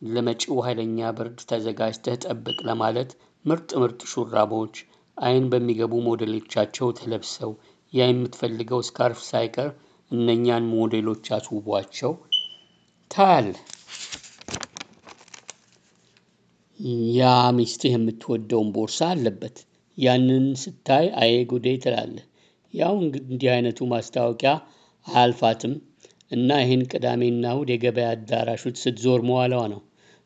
ለመጪው 0.03 0.59
ኃይለኛ 0.67 0.99
ብርድ 1.19 1.39
ተዘጋጅተህ 1.51 2.17
ጠብቅ 2.25 2.59
ለማለት 2.69 3.11
ምርጥ 3.45 3.71
ምርጥ 3.83 4.01
ሹራቦች 4.13 4.75
አይን 5.17 5.45
በሚገቡ 5.53 5.95
ሞዴሎቻቸው 6.09 6.89
ተለብሰው 6.99 7.53
ያ 7.93 8.09
የምትፈልገው 8.11 8.81
ስካርፍ 8.89 9.21
ሳይቀር 9.31 9.71
እነኛን 10.11 10.65
ሞዴሎች 10.73 11.27
አስውቧቸው 11.37 12.13
ታያለህ። 13.11 13.63
ያ 17.17 17.23
ሚስትህ 17.57 17.93
የምትወደውን 17.95 18.69
ቦርሳ 18.75 19.01
አለበት። 19.13 19.57
ያንን 19.99 20.47
ስታይ 20.63 21.07
አዬ 21.21 21.35
ጉዴ 21.51 21.67
ትላለህ። 21.85 22.25
ያው 22.75 22.95
እንዲህ 23.03 23.51
አይነቱ 23.53 23.79
ማስታወቂያ 23.93 24.53
አያልፋትም 25.07 25.75
እና 26.31 26.59
ይህን 26.63 26.83
ቅዳሜና 26.91 27.45
እሁድ 27.55 27.69
የገበያ 27.73 28.09
አዳራሾች 28.15 28.77
ስትዞር 28.83 29.21
መዋሏ 29.29 29.55
ነው። 29.73 29.81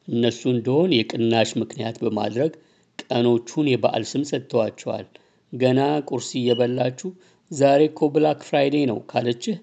እነሱ 0.08 0.42
እንደሆን 0.54 0.90
የቅናሽ 0.96 1.50
ምክንያት 1.62 1.96
በማድረግ 2.02 2.52
ቀኖቹን 2.98 3.66
የበአል 3.70 4.04
ስም 4.10 4.22
ሰጥተዋቸዋል። 4.30 5.06
ገና 5.52 5.80
ቁርስ 6.08 6.30
እየበላችሁ 6.40 7.10
ዛሬ 7.50 7.80
እኮ 7.90 8.08
ብላክ 8.14 8.40
ፍራይዴ 8.48 8.76
ነው 8.90 8.98
ካለችህ 9.10 9.56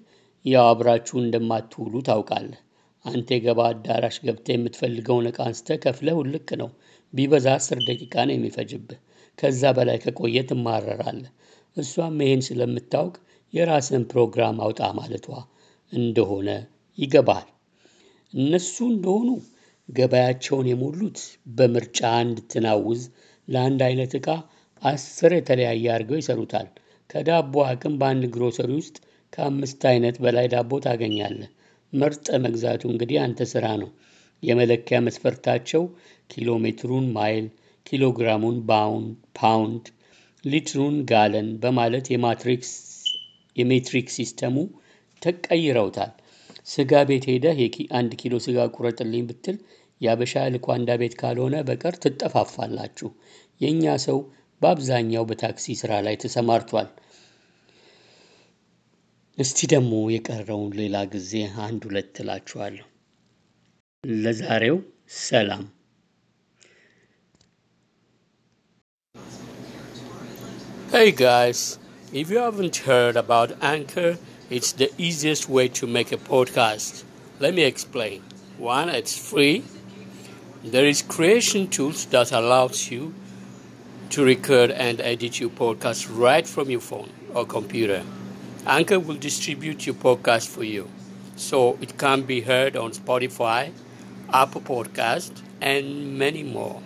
ያው 0.48 0.66
አብራችሁ 0.70 1.16
እንደማትውሉ 1.22 1.94
ታውቃለህ። 2.06 2.60
አንተ 3.04 3.28
የገባ 3.34 3.60
አዳራሽ 3.70 4.16
ገብተህ 4.24 4.54
የምትፈልገውን 4.56 5.28
ዕቃ 5.30 5.38
አንስተህ 5.46 5.78
ከፍለህ 5.84 6.16
ውልቅ 6.20 6.48
ነው። 6.62 6.70
ቢበዛ 7.12 7.46
አስር 7.56 7.78
ደቂቃ 7.88 8.14
ነው 8.28 8.34
የሚፈጅብህ። 8.36 8.98
ከዛ 9.38 9.70
በላይ 9.76 9.98
ከቆየ 10.04 10.38
ትማረራለህ። 10.48 11.32
እሷም 11.76 12.16
ይሄን 12.24 12.42
ስለምታውቅ 12.46 13.14
የራስህን 13.52 14.04
ፕሮግራም 14.10 14.56
አውጣ 14.64 14.90
ማለቷ 14.98 15.26
እንደሆነ 15.92 16.48
ይገባሃል። 16.98 17.48
እነሱ 18.34 18.76
እንደሆኑ 18.92 19.28
ገበያቸውን 19.88 20.66
የሞሉት 20.70 21.18
በምርጫ 21.56 21.98
እንድትናውዝ 22.24 23.02
ለአንድ 23.48 23.80
አይነት 23.86 24.12
ዕቃ 24.18 24.28
አስር 24.82 25.32
የተለያየ 25.36 25.86
አድርገው 25.94 26.18
ይሰሩታል። 26.20 26.66
ከዳቦ 27.10 27.54
አቅም 27.68 27.94
በአንድ 28.00 28.24
ግሮሰሪ 28.34 28.70
ውስጥ 28.80 28.96
ከአምስት 29.32 29.82
አይነት 29.90 30.16
በላይ 30.24 30.46
ዳቦ 30.52 30.80
ታገኛለህ። 30.84 31.50
መርጦ 31.92 32.26
መግዛቱ 32.44 32.82
እንግዲህ 32.92 33.18
ያንተ 33.24 33.40
ስራ 33.52 33.66
ነው። 33.82 33.90
የመለኪያ 34.42 34.96
መስፈርታቸው 35.06 35.82
ኪሎ 36.30 36.48
ሜትሩን 36.64 37.06
ማይል፣ 37.14 37.46
ኪሎግራሙን 37.86 38.56
ፓውንድ፣ 39.38 39.84
ሊትሩን 40.44 40.96
ጋለን 41.10 41.48
በማለት 41.62 42.06
የ 43.56 43.69
metric 43.69 44.08
system 44.16 44.46
ኡ 44.46 44.56
ተቀይረውታል። 45.22 46.12
ስጋ 46.66 46.92
ቤት 47.08 47.24
ሄደህ 47.30 47.58
አንድ 47.96 48.12
ኪሎ 48.20 48.34
ስጋ 48.46 48.66
ቁረጥልኝ 48.74 49.22
ብትል 49.28 49.56
የአበሻ 50.00 50.42
ልኳንዳ 50.54 50.90
ቤት 51.00 51.14
ካልሆነ 51.20 51.56
በቀር 51.68 51.94
ትጠፋፋላችሁ። 52.02 53.08
የእኛ 53.60 53.94
ሰው 54.04 54.18
በአብዛኛው 54.62 55.24
በታክሲ 55.30 55.74
ስራ 55.80 55.92
ላይ 56.06 56.16
ተሰማርቷል። 56.22 56.88
እስቲ 59.37 59.67
ደግሞ 59.73 59.91
የቀረውን 60.13 60.73
ሌላ 60.79 60.97
ጊዜ 61.13 61.31
አንድ 61.65 61.81
ሁለት 61.89 62.19
እላችኋለሁ። 62.23 62.85
ለዛሬው 64.23 64.77
ሰላም። 65.27 65.63
Hey 70.93 71.11
guys, 71.19 71.59
if 72.13 72.29
you 72.29 72.37
haven't 72.37 72.77
heard 72.87 73.15
about 73.15 73.51
Anchor, 73.61 74.11
it's 74.49 74.71
the 74.73 74.89
easiest 74.99 75.49
way 75.49 75.67
to 75.69 75.87
make 75.87 76.11
a 76.11 76.17
podcast. 76.17 76.93
Let 77.39 77.53
me 77.53 77.63
explain. 77.63 78.19
One, 78.57 78.89
it's 78.89 79.15
free. 79.29 79.55
There 80.63 80.85
is 80.85 81.01
creation 81.01 81.67
tools 81.67 82.05
that 82.07 82.31
allows 82.31 82.91
you 82.91 83.13
to 84.09 84.23
record 84.23 84.69
and 84.69 85.01
edit 85.03 85.39
your 85.39 85.49
podcast 85.51 86.07
right 86.17 86.47
from 86.47 86.69
your 86.69 86.79
phone 86.81 87.09
or 87.33 87.45
computer. 87.47 88.03
Anchor 88.68 89.00
will 89.00 89.16
distribute 89.16 89.86
your 89.86 89.94
podcast 89.94 90.46
for 90.46 90.62
you, 90.62 90.90
so 91.36 91.78
it 91.80 91.96
can 91.96 92.20
be 92.20 92.42
heard 92.42 92.76
on 92.76 92.90
Spotify, 92.90 93.72
Apple 94.30 94.60
Podcast, 94.60 95.40
and 95.62 96.18
many 96.18 96.42
more. 96.42 96.82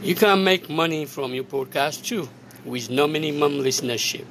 You 0.00 0.14
can 0.14 0.42
make 0.42 0.70
money 0.70 1.04
from 1.04 1.34
your 1.34 1.44
podcast 1.44 2.06
too 2.06 2.26
with 2.64 2.88
no 2.88 3.06
minimum 3.06 3.58
listenership. 3.58 4.24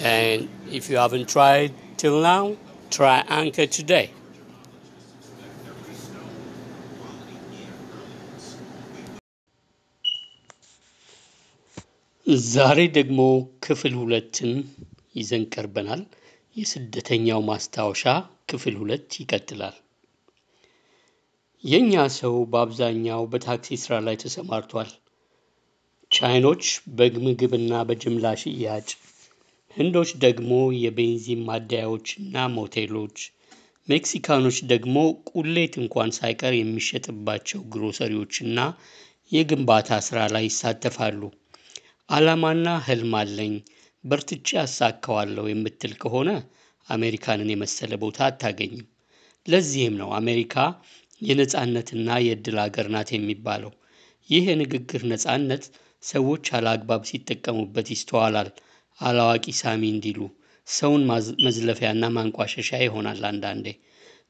And 0.00 0.48
if 0.68 0.90
you 0.90 0.96
haven't 0.96 1.28
tried 1.28 1.74
till 1.96 2.20
now, 2.20 2.56
try 2.90 3.24
Anchor 3.28 3.66
today. 3.66 4.10
ዛሬ 12.28 12.78
ደግሞ 12.96 13.20
ክፍል 13.62 13.94
ሁለትን 14.00 14.50
ይዘን 15.16 15.44
ቀርበናል። 15.54 16.00
የስደተኛው 16.56 17.40
ማስታወሻ 17.46 18.02
ክፍል 18.50 18.74
ሁለት 18.80 19.08
ይቀጥላል። 19.20 19.76
የእኛ 21.64 22.04
ሰው 22.16 22.34
በአብዛኛው 22.50 23.22
በታክሲ 23.32 23.78
ስራ 23.84 23.94
ላይ 24.06 24.18
ተሰማርቷል። 24.22 24.90
ቻይኖች 26.10 26.64
በምግብና 26.98 27.80
በጅምላ 27.88 28.34
ሽያጭ፣ 28.42 28.88
ህንዶች 29.76 30.12
ደግሞ 30.18 30.52
የቤንዚን 30.82 31.42
ማደያዎችና 31.48 32.46
ሞቴሎች፣ 32.54 33.18
ሜክሲካኖች 33.88 34.58
ደግሞ 34.66 34.96
ቁሌት 35.32 35.74
እንኳን 35.82 36.16
ሳይቀር 36.18 36.54
የሚሸጥባቸው 36.56 37.62
ግሮሰሪዎችና 37.72 38.58
የግንባታ 39.32 40.00
ስራ 40.06 40.20
ላይ 40.34 40.46
ይሳተፋሉ። 40.48 41.20
ዓላማና 42.08 42.68
ህልም 42.84 43.12
አለኝ 43.18 43.54
በርትቼ 44.04 44.48
አሳካዋለሁ 44.62 45.44
የምትል 45.48 45.92
ከሆነ 46.02 46.30
አሜሪካንን 46.88 47.50
የመሰለ 47.52 47.92
ቦታ 48.02 48.18
አታገኝም። 48.28 48.86
ለዚህም 49.46 49.94
ነው 50.00 50.10
አሜሪካ 50.18 50.54
የነጻነትና 51.22 52.08
የእድል 52.26 52.56
ሀገር 52.62 52.86
ናት 52.94 53.10
የሚባለው። 53.14 53.72
ይህ 54.28 54.44
የንግግር 54.50 55.02
ነጻነት 55.12 55.64
ሰዎች 56.02 56.46
አላግባብ 56.58 57.02
ሲጠቀሙበት 57.10 57.88
ይስተዋላል። 57.94 58.50
አላዋቂ 58.98 59.46
ሳሚ 59.60 59.82
እንዲሉ 59.94 60.20
ሰውን 60.66 61.02
መዝለፊያና 61.46 62.04
ማንቋሸሻ 62.16 62.70
ይሆናል 62.82 63.22
አንዳንዴ። 63.30 63.66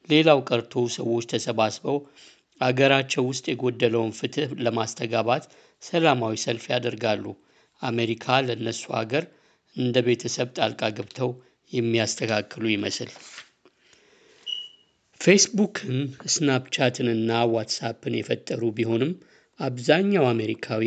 ሌላው 0.09 0.39
ቀርቶ 0.49 0.85
ሰዎች 0.95 1.25
ተሰባስበው 1.31 1.97
አገራቸው 2.61 3.23
ውስጥ 3.29 3.45
የጎደለውን 3.49 4.15
ፍትህ 4.19 4.49
ለማስተጋባት 4.65 5.43
ሰላማዊ 5.83 6.35
ሰልፍ 6.45 6.65
ያደርጋሉ። 6.73 7.25
አሜሪካ 7.81 8.37
ለእነሱ 8.47 8.83
ሀገር 8.97 9.25
እንደ 9.75 9.97
ቤተሰብ 10.07 10.47
ጣልቃ 10.57 10.81
ገብተው 10.97 11.29
የሚያስተካክሉ 11.71 12.63
ይመስል 12.73 13.09
ፌስቡክን 15.21 15.95
ስናፕቻትንና 16.33 17.31
ዋትሳፕን 17.53 18.13
የፈጠሩ 18.17 18.61
ቢሆንም 18.77 19.11
አብዛኛው 19.59 20.25
አሜሪካዊ 20.31 20.83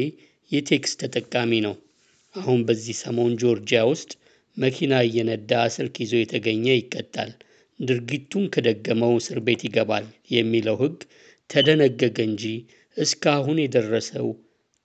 የ 0.52 0.68
text 0.68 1.00
ተጠቃሚ 1.04 1.52
ነው። 1.66 1.74
አሁን 2.34 2.60
በዚህ 2.68 2.96
ሰሞን 3.02 3.32
ጆርጂያ 3.42 3.80
ውስጥ 3.90 4.10
መኪና 4.56 4.94
እየነዳ 5.06 5.52
ስልክ 5.74 5.96
ይዞ 6.02 6.14
የተገኘ 6.20 6.66
ይቀጣል፣ 6.76 7.30
ድርጊቱን 7.80 8.44
ከደገመው 8.54 9.12
እስር 9.20 9.38
ቤት 9.46 9.62
ይገባል 9.66 10.06
የሚለው 10.34 10.76
ሕግ 10.82 10.98
ተደነገገ 11.50 12.18
እንጂ 12.30 12.44
እስካሁን 12.96 13.58
የደረሰው 13.62 14.28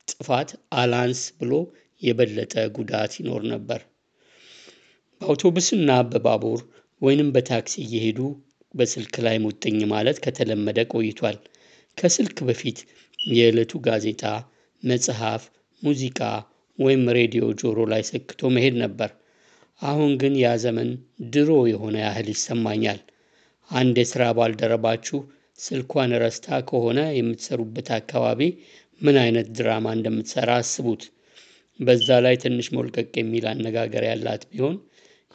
ጥፋት 0.08 0.50
አላንስ 0.82 1.22
ብሎ 1.40 1.54
የበለጠ 2.01 2.54
ጉዳት 2.75 3.13
ይኖር 3.20 3.44
ነበር። 3.51 3.82
በአውቶቡስና 5.22 5.92
በባቡር 6.10 6.60
ወይንም 7.01 7.30
በታክሲ 7.36 7.75
እየሄዱ 7.84 8.20
በስልክ 8.74 9.16
ላይ 9.25 9.38
ሙጥኝ 9.44 9.80
ማለት 9.94 10.18
ከተለመደ 10.25 10.80
ቆይቷል። 10.94 11.38
ከስልክ 11.98 12.38
በፊት 12.48 12.80
የዕለቱ 13.20 13.80
ጋዜጣ፣ 13.86 14.24
መጽሐፍ፣ 14.84 15.44
ሙዚቃ 15.82 16.20
ወይም 16.80 17.04
ሬዲዮ 17.18 17.46
ጆሮ 17.62 17.80
ላይ 17.92 18.04
ሰክቶ 18.10 18.50
መሄድ 18.56 18.75
ነበር። 18.84 19.12
አሁን 19.82 20.12
ግን 20.22 20.34
ያ 20.44 20.50
ዘመን 20.63 20.89
ድሮ 21.34 21.51
የሆነ 21.72 21.96
ያህል 22.06 22.27
ይሰማኛል። 22.34 23.00
አንድ 23.70 23.96
የሥራ 24.01 24.24
ባልደረባችሁ 24.38 25.18
ስልኳን 25.60 26.12
ረስታ 26.24 26.58
ከሆነ 26.70 27.00
የምትሰሩበት 27.16 27.88
አካባቢ 27.98 28.42
ምን 29.01 29.16
አይነት 29.24 29.48
ድራማ 29.58 29.88
እንደምትሰራ 29.98 30.50
አስቡት። 30.62 31.04
በዛ 31.80 32.08
ላይ 32.26 32.36
ትንሽ 32.44 32.68
ሞልቀቅ 32.76 33.10
የሚል 33.20 33.46
አነጋገር 33.52 34.04
ያላት 34.08 34.44
ቢሆን 34.52 34.76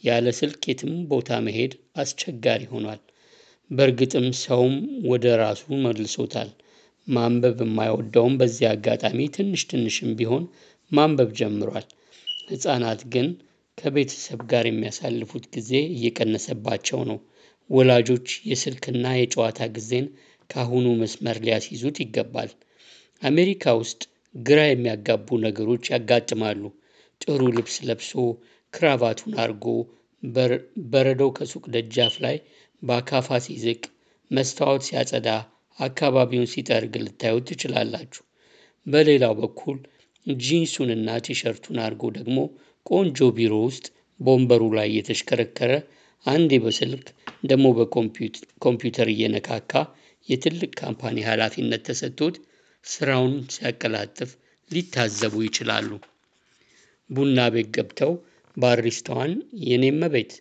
ያለ 0.03 0.27
ስልክ 0.39 0.63
የትም 0.69 0.95
ቦታ 1.11 1.39
መሄድ 1.47 1.73
አስቸጋሪ 1.97 2.63
ሆኗል። 2.73 3.01
በእርግጥም 3.71 4.27
ሰውም 4.41 4.75
ወደ 5.11 5.27
ራሱ 5.43 5.65
መልሶታል። 5.85 6.51
ማንበብ 7.07 7.61
የማይወደውም 7.65 8.35
በዚህ 8.41 8.67
አጋጣሚ 8.73 9.19
ትንሽ 9.37 9.63
ትንሽም 9.71 10.11
ቢሆን 10.19 10.45
ማንበብ 10.93 11.31
ጀምሯል። 11.39 11.87
ሕፃናት 12.49 13.01
ግን 13.15 13.29
ከቤተሰብ 13.79 14.41
ጋር 14.51 14.65
የሚያሳልፉት 14.69 15.45
ጊዜ 15.55 15.71
እየቀነሰባቸው 15.95 17.01
ነው። 17.11 17.19
ወላጆች 17.71 18.29
የስልክና 18.51 19.07
የጨዋታ 19.17 19.69
ጊዜን 19.77 20.07
ከአሁኑ 20.51 20.87
መስመር 21.01 21.37
ሊያስይዙት 21.45 21.97
ይገባል። 22.03 22.51
አሜሪካ 23.23 23.75
ውስጥ 23.81 24.01
ግራ 24.35 24.61
የሚያጋቡ 24.67 25.39
ነገሮች 25.45 25.85
ያጋጥማሉ። 25.93 26.63
ጥሩ 27.21 27.41
ልብስ 27.57 27.77
ለብሶ 27.89 28.13
ክራቫቱን 28.73 29.35
አርጎ 29.43 29.65
በረዶው 30.93 31.31
ከሱቅ 31.37 31.65
ደጃፍ 31.75 32.15
ላይ 32.25 32.37
በአካፋ 32.83 33.39
ሲዝቅ 33.47 33.83
መስታወት 34.31 34.83
ሲያጸዳ 34.87 35.29
አካባቢውን 35.79 36.51
ሲጠርግ 36.53 36.95
ልታዩት 37.05 37.45
ትችላላችሁ። 37.51 38.23
በሌላው 38.87 39.35
በኩል 39.41 39.77
ጂንሱንና 40.27 41.09
ቲሸርቱን 41.27 41.79
አድርጎ 41.85 42.05
ደግሞ 42.19 42.39
ቆንጆ 42.87 43.29
ቢሮ 43.37 43.55
ውስጥ 43.67 43.87
በወንበሩ 44.21 44.63
ላይ 44.79 44.89
እየተሽከረከረ 44.91 45.73
አንዴ 46.27 46.53
በስልክ 46.65 47.07
ደግሞ 47.47 47.67
በኮምፒውተር 47.79 49.09
እየነካካ 49.15 49.73
የትልቅ 50.29 50.71
company 50.81 51.17
ኃላፊነት 51.29 51.83
ተሰጥቶት 51.89 52.37
ስራውን 52.85 53.35
ሲያቀላጥፍ 53.55 54.31
ሊታዘቡ 54.71 55.35
ይችላሉ። 55.45 55.91
ቡና 57.11 57.39
ቤት 57.55 57.69
ገብተው 57.77 58.13
barista 58.57 59.01
ዋን 59.01 59.33
የኔም 59.67 60.01
ቤት 60.15 60.33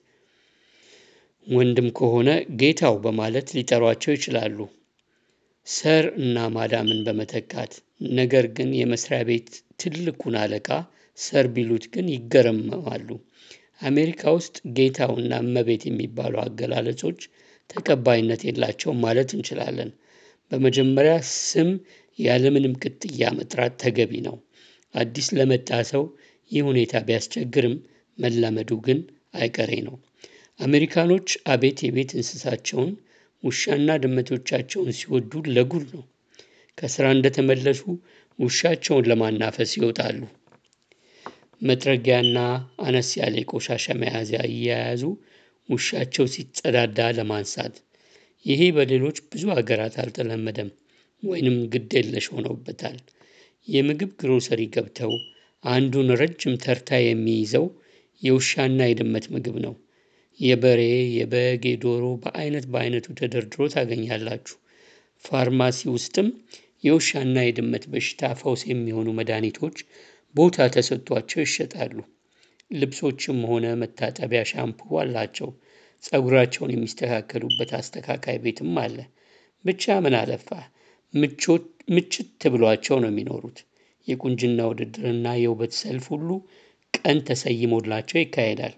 ወንድም 1.48 1.88
ከሆነ 1.98 2.30
ጌታው 2.60 2.96
በማለት 3.06 3.48
ሊጠሯቸው 3.58 4.12
ይችላሉ። 4.16 4.58
ሰር 5.68 6.06
እና 6.22 6.46
ማዳምን 6.56 7.00
በመተካት 7.08 7.74
ነገር 8.18 8.46
ግን 8.58 8.70
የመስሪያ 8.80 9.20
ቤት 9.30 9.50
ትልቁን 9.82 10.36
አለቃ 10.42 10.70
ሰር 11.18 11.46
ቢሉት 11.56 11.86
ግን 11.94 12.08
ይገረመማሉ። 12.14 13.08
አሜሪካ 13.82 14.32
ውስጥ 14.38 14.56
ጌታውና 14.78 15.34
እመቤት 15.46 15.84
የሚባሉ 15.88 16.36
አገላለጾች 16.44 17.22
ተቀባይነት 17.70 18.42
የላቸውም 18.48 19.02
ማለት 19.06 19.30
እንችላለን። 19.38 19.92
በመጀመሪያ 20.52 21.14
ስም 21.32 21.70
ያለምንም 22.20 22.74
ቅጥያ 22.84 23.30
መጥራት 23.38 23.74
ተገቢ 23.84 24.14
ነው። 24.28 24.36
አዲስ 24.96 25.28
ለመጣ 25.38 25.70
ሰው 25.92 26.04
ይህ 26.52 26.64
ሁኔታ 26.70 26.94
ቢያስቸግርም 27.08 27.76
መላመዱ 28.18 28.72
ግን 28.86 29.00
አይቀሬ 29.38 29.72
ነው። 29.88 29.96
አሜሪካኖች 30.60 31.28
አቤት 31.54 31.80
የቤት 31.86 32.12
እንስሳቸውን 32.18 32.92
ውሻና 33.44 33.92
ድመቶቻቸውን 34.04 34.90
ሲወዱ 34.98 35.32
ለጉድ 35.56 35.86
ነው። 35.96 36.04
ከስራ 36.78 37.06
እንደተመለሱ 37.16 37.82
ውሻቸውን 38.40 39.08
ለማናፈስ 39.10 39.72
ይወጣሉ። 39.78 40.20
መጥረጊያና 41.62 42.38
አነስ 42.86 43.10
ያለ 43.20 43.36
የቆሻሻ 43.42 43.96
መያዣ 44.02 44.32
እየያዙ 44.50 45.04
ውሻቸው 45.70 46.26
ሲጸዳዳ 46.34 47.00
ለማንሳት 47.18 47.76
ይሄ 48.46 48.62
በሌሎች 48.78 49.18
ብዙ 49.32 49.44
ሀገራት 49.58 49.96
አልተለመደም 50.04 50.70
ወይንም 51.24 51.58
ግድ 51.74 51.92
የለሽ 51.98 52.26
ሆነውበታል። 52.34 52.98
የምግብ 53.68 54.12
ግሮሰሪ 54.22 54.62
ገብተው 54.74 55.14
አንዱን 55.64 56.10
ረጅም 56.22 56.54
ተርታ 56.64 57.00
የሚይዘው 57.02 57.66
የውሻና 58.22 58.82
የድመት 58.90 59.26
ምግብ 59.34 59.56
ነው። 59.66 59.74
የበሬ 60.40 60.82
የበግ 61.16 61.64
የዶሮ 61.70 62.06
በአይነት 62.24 62.66
በአይነቱ 62.72 63.08
ተደርድሮ 63.20 63.68
ታገኛላችሁ። 63.74 64.56
ፋርማሲ 65.26 65.80
ውስጥም 65.96 66.28
የውሻና 66.84 67.38
የድመት 67.46 67.84
በሽታ 67.92 68.32
ፈውስ 68.40 68.62
የሚሆኑ 68.70 69.08
መድኃኒቶች 69.18 69.78
ቦታ 70.36 70.68
ተሰጥቷቸው 70.76 71.40
ይሸጣሉ። 71.44 71.98
ልብሶችም 72.74 73.40
ሆነ 73.50 73.66
መታጠቢያ 73.82 74.42
ሻምፑ 74.52 74.82
አላቸው። 75.02 75.50
ፀጉራቸውን 76.04 76.74
የሚስተካከሉበት 76.74 77.72
አስተካካይ 77.80 78.38
ቤትም 78.44 78.76
አለ። 78.84 78.98
ብቻ 79.66 80.00
ምን 80.04 80.16
አለፋህ 80.20 80.64
ምችት 81.14 82.42
ብሏቸው 82.54 82.98
ነው 83.04 83.10
የሚኖሩት። 83.12 83.58
የቁንጅና 84.08 84.62
ውድድርና 84.70 85.28
የውበት 85.40 85.74
ሰልፍ 85.80 86.06
ሁሉ 86.14 86.30
ቀን 86.94 87.18
ተሰይሞላቸው 87.28 88.18
ይካሄዳል። 88.22 88.76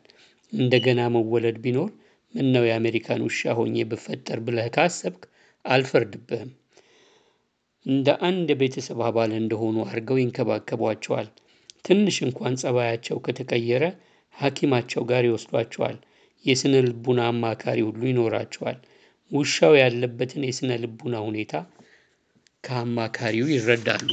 እንደገና 0.54 1.02
መወለድ 1.14 1.58
ቢኖር 1.64 1.92
ምነው 2.34 2.64
የአሜሪካን 2.68 3.22
ውሻ 3.26 3.54
ሆኜ 3.58 3.76
ብፈጠር 3.90 4.40
ብለህ 4.46 4.68
ካሰብክ 4.76 5.24
አልፈርድብህም። 5.66 6.52
እንደ 7.86 8.08
አንድ 8.28 8.48
የቤተሰብ 8.54 9.00
አባል 9.08 9.32
እንደሆኑ 9.40 9.78
አድርገው 9.86 10.18
ይንከባከቧቸዋል። 10.22 11.28
ትንሽ 11.86 12.18
እንኳን 12.28 12.54
ፀባያቸው 12.62 13.18
ከተቀየረ 13.26 13.86
ሐኪማቸው 14.36 15.04
ጋር 15.10 15.24
ይወስዷቸዋል። 15.28 15.98
የስነ 16.46 16.76
ልቡና 16.86 17.22
አማካሪ 17.32 17.80
ሁሉ 17.88 18.02
ይኖራቸዋል። 18.10 18.78
ውሻው 19.32 19.74
ያለበትን 19.82 20.44
የስነ 20.48 20.72
ልቡና 20.84 21.16
ሁኔታ 21.28 21.54
ከአማካሪው 22.64 23.48
ይረዳሉ። 23.54 24.08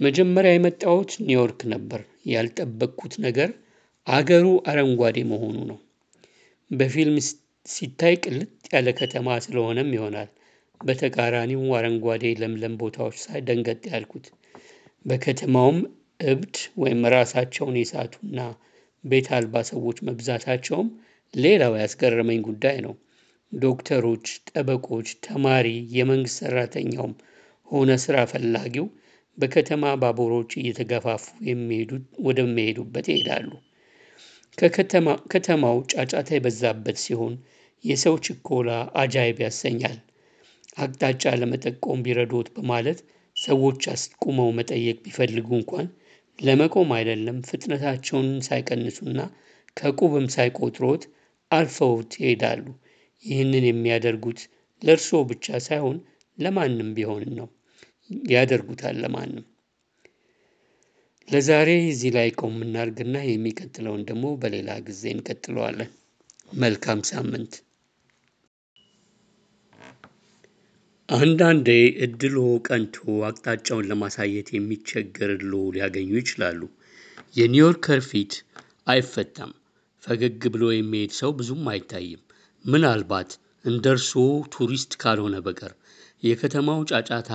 መጀመሪያ 0.00 0.52
የመጣሁት 0.54 1.10
ኒውዮርክ 1.22 1.60
ነበር። 1.72 2.00
ያልጠበቅኩት 2.32 3.14
ነገር 3.26 3.50
አገሩ 4.06 4.46
አረንጓዴ 4.70 5.18
መሆኑ 5.30 5.56
ነው። 5.70 5.78
በፊልም 6.70 7.16
ሲታይ 7.66 8.14
ቅልጥ 8.24 8.48
ያለ 8.74 8.88
ከተማ 8.98 9.36
ስለሆነም 9.44 9.92
ይሆናል። 9.96 10.28
በተቃራኒው 10.80 11.62
አረንጓዴ 11.78 12.32
ለምለም 12.40 12.74
ቦታዎች 12.80 13.16
ሳይ 13.22 13.40
ደንገጥ 13.48 13.82
ያልኩት። 13.92 14.26
በከተማውም 15.04 15.78
እብድ 16.26 16.56
ወይም 16.76 17.00
ራሳቸውን 17.14 17.78
የሳቱና 17.80 18.38
ቤት 19.04 19.26
አልባ 19.36 19.62
ሰዎች 19.70 19.98
መብዛታቸውም 20.08 20.88
ሌላው 21.34 21.72
ያስገረመኝ 21.80 22.38
ጉዳይ 22.46 22.76
ነው። 22.86 22.94
ዶክተሮች፣ 23.62 24.26
ጠበቆች፣ 24.50 25.08
ተማሪ፣ 25.26 25.66
የመንግስት 25.96 26.38
ሰራተኛውም 26.42 27.12
ሆነ 27.68 27.90
ስራ 28.04 28.16
ፈላጊው 28.30 28.86
በከተማ 29.38 29.84
ባቡሮች 30.00 30.50
እየተገፋፉ 30.60 31.24
ወደሚሄዱበት 32.26 33.06
ይሄዳሉ። 33.12 33.48
ከተማው 35.32 35.78
ጫጫታ 35.92 36.28
የበዛበት 36.34 36.98
ሲሆን 37.04 37.34
የሰው 37.84 38.16
ችኮላ 38.26 38.70
አጃይብ 39.00 39.38
ያሰኛል። 39.44 39.96
አቅጣጫ 40.78 41.32
ለመጠቆም 41.40 42.02
ቢረዶት 42.04 42.48
በማለት 42.56 43.00
ሰዎች 43.36 43.82
አስቁመው 43.92 44.48
መጠየቅ 44.58 44.96
ቢፈልጉ 45.04 45.48
እንኳን 45.58 45.86
ለመቆም 46.38 46.90
አይደለም 46.96 47.38
ፍጥነታቸውን 47.48 48.30
ሳይቀንሱና 48.46 49.18
ከቁብም 49.76 50.26
ሳይቆጥሮት 50.34 51.02
አልፈውት 51.50 52.12
ይሄዳሉ። 52.20 52.64
ይህንን 53.24 53.64
የሚያደርጉት 53.66 54.40
ለእርስዎ 54.82 55.20
ብቻ 55.30 55.58
ሳይሆን 55.66 55.98
ለማንም 56.38 56.88
ቢሆን 56.96 57.24
ነው። 57.38 57.48
ያደርጉታል 58.30 58.96
ለማንም። 59.02 59.44
ለዛሬ 61.28 61.68
እዚህ 61.86 62.10
ላይ 62.16 62.28
ቆም 62.40 62.56
እናድርግና 62.64 63.16
የሚቀጥለውን 63.26 64.02
ደግሞ 64.08 64.24
በሌላ 64.40 64.70
ጊዜ 64.88 65.02
እንቀጥለዋለን። 65.14 65.90
መልካም 66.54 67.00
ሳምንት። 67.10 67.54
አንዳንዴ 71.08 71.68
እድሎ 72.04 72.36
ቀንቶ 72.66 72.96
አቅጣጫውን 73.28 73.88
ለማሳየት 73.90 74.48
የሚቸገር 74.54 75.32
ሊያገኙ 75.74 76.10
ይችላሉ። 76.20 76.60
የኒውዮርከር 77.36 78.00
ፊት 78.08 78.32
አይፈታም። 78.88 79.52
ፈገግ 80.04 80.42
ብሎ 80.54 80.64
የሚሄድ 80.72 81.12
ሰው 81.18 81.30
ብዙም 81.38 81.68
አይታይም። 81.72 82.22
ምናልባት 82.64 83.30
እንደ 83.64 83.84
እርስዎ 83.94 84.22
ቱሪስት 84.54 84.92
ካልሆነ 85.02 85.36
በቀር 85.46 85.72
የከተማው 86.22 86.80
ጫጫታ 86.90 87.30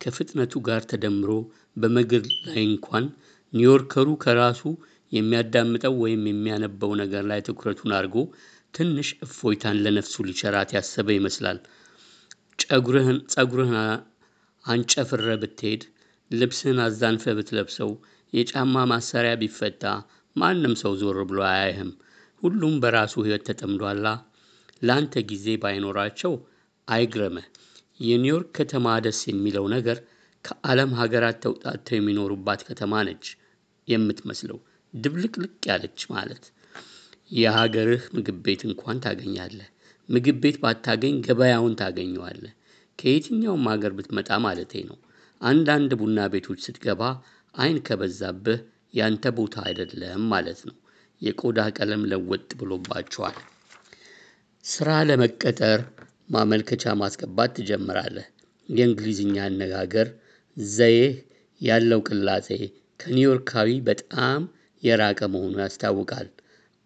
ከፍጥነቱ 0.00 0.52
ጋር 0.66 0.82
ተደምሮ 0.90 1.30
በመንገድ 1.82 2.26
ላይ 2.46 2.60
እንኳን 2.64 3.04
ኒውዮርከሩ 3.52 4.08
ከራሱ 4.24 4.62
የሚያዳምጠው 5.12 5.94
ወይም 6.02 6.22
የሚያነበው 6.30 6.92
ነገር 7.02 7.24
ላይ 7.30 7.40
ትኩረቱን 7.48 7.94
አድርጎ 7.98 8.16
ትንሽ 8.74 9.08
እፎይታን 9.26 9.80
ለነፍሱ 9.84 10.24
ሊቸራት 10.28 10.70
ያሰበ 10.76 11.08
ይመስላል። 11.16 11.58
ጨጉርህን 13.34 13.78
አንጨፍረ 14.64 15.28
ብትሄድ 15.42 15.82
ልብስህን 16.30 16.78
አዛንፈ 16.84 17.24
ብትለብሰው 17.38 17.90
የጫማ 18.32 18.84
ማሰሪያ 18.92 19.32
ቢፈታ 19.40 19.84
ማንም 20.36 20.74
ሰው 20.80 20.92
ዞር 21.00 21.18
ብሎ 21.30 21.40
አያይህም። 21.50 21.90
ሁሉም 22.42 22.74
በራሱ 22.82 23.14
ሕይወት 23.26 23.44
ተጠምዷላ። 23.48 24.06
ለአንተ 24.86 25.22
ጊዜ 25.30 25.46
ባይኖራቸው 25.62 26.32
አይግረምህ። 26.88 27.46
የኒውዮርክ 28.00 28.48
ከተማ 28.58 28.86
ደስ 29.04 29.20
የሚለው 29.28 29.66
ነገር 29.74 29.98
ከዓለም 30.44 30.90
ሀገራት 31.00 31.36
ተውጣጥተው 31.44 31.96
የሚኖሩባት 31.98 32.60
ከተማ 32.68 33.02
ነች 33.08 33.26
የምትመስለው 33.88 34.58
ድብልቅልቅ 34.94 35.54
ያለች 35.70 36.00
ማለት። 36.12 36.44
የሀገርህ 37.34 38.02
ምግብ 38.16 38.38
ቤት 38.46 38.62
እንኳን 38.68 38.98
ታገኛለህ። 39.04 39.68
ምግብ 40.08 40.36
ቤት 40.42 40.56
ባታገኝ 40.62 41.14
ገበያውን 41.26 41.74
ታገኘዋለህ። 41.80 42.52
ከየትኛውም 42.98 43.64
ሀገር 43.72 43.92
ብትመጣ 43.98 44.30
ማለቴ 44.44 44.82
ነው። 44.90 44.98
አንዳንድ 45.40 45.92
ቡና 46.00 46.18
ቤቶች 46.34 46.60
ስትገባ 46.66 47.02
አይን 47.54 47.78
ከበዛብህ 47.86 48.60
ያንተ 48.94 49.24
ቦታ 49.38 49.56
አይደለም 49.68 50.22
ማለት 50.32 50.60
ነው። 50.68 50.76
የቆዳ 51.22 51.58
ቀለም 51.76 52.02
ለወጥ 52.10 52.48
ብሎባቸዋል። 52.60 53.36
ስራ 54.64 54.90
ለመቀጠር 55.08 55.80
ማመልከቻ 56.34 56.92
ማስገባት 57.00 57.50
ትጀምራለህ። 57.56 58.26
የእንግሊዝኛ 58.68 59.34
አነጋገር 59.46 60.08
ዘዬህ 60.56 61.14
ያለው 61.60 62.00
ቅላጼ 62.08 62.48
ከኒውዮርካዊ 63.00 63.68
በጣም 63.88 64.42
የራቀ 64.82 65.20
መሆኑ 65.34 65.54
ያስታውቃል። 65.64 66.28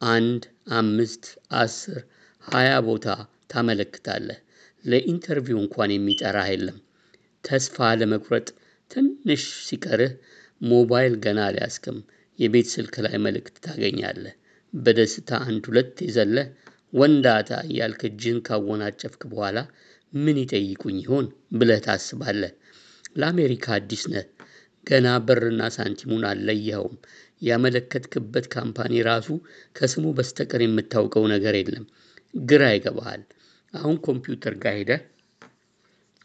አንድ 0.00 0.42
አምስት 0.78 1.24
አስር 1.60 1.98
ሃያ 2.44 2.72
ቦታ 2.88 3.06
ታመለክታለህ። 3.52 4.40
ለኢንተርቪው 4.84 5.58
እንኳን 5.62 5.92
የሚጠራህ 5.94 6.48
የለም። 6.52 6.78
ተስፋ 7.44 7.88
ለመቁረጥ 8.00 8.48
ትንሽ 8.90 9.44
ሲቀርህ 9.66 10.12
ሞባይል 10.64 11.14
ገና 11.24 11.40
አልያዝክም 11.48 11.98
የቤት 12.38 12.68
ስልክ 12.74 12.96
ላይ 13.04 13.16
መልእክት 13.24 13.56
ታገኛለህ። 13.64 14.34
በደስታ 14.72 15.30
አንድ 15.46 15.64
ሁለት 15.70 15.96
የዘለህ 16.06 16.46
ወንዳታ 16.92 17.50
እያልክ 17.66 18.00
እጅህን 18.08 18.38
ካወናጨፍክ 18.46 19.22
በኋላ 19.30 19.58
ምን 20.16 20.36
ይጠይቁኝ 20.42 20.98
ይሆን 21.02 21.26
ብለህ 21.58 21.80
ታስባለህ። 21.86 22.52
ለአሜሪካ 23.16 23.66
አዲስ 23.76 24.02
ነህ። 24.12 24.26
ገና 24.86 25.06
ብርና 25.26 25.62
ሳንቲሙን 25.74 26.24
አልለየኸውም። 26.28 26.96
ያመለከትክበት 27.42 28.46
company 28.54 28.94
ራሱ 29.08 29.28
ከስሙ 29.76 30.06
በስተቀር 30.16 30.62
የምታውቀው 30.64 31.24
ነገር 31.34 31.56
የለም። 31.58 31.84
ግራ 32.44 32.62
ይገባሃል። 32.72 33.22
አሁን 33.74 33.96
ኮምፒውተር 34.06 34.54
ጋር 34.62 34.74
ሄደህ 34.78 35.02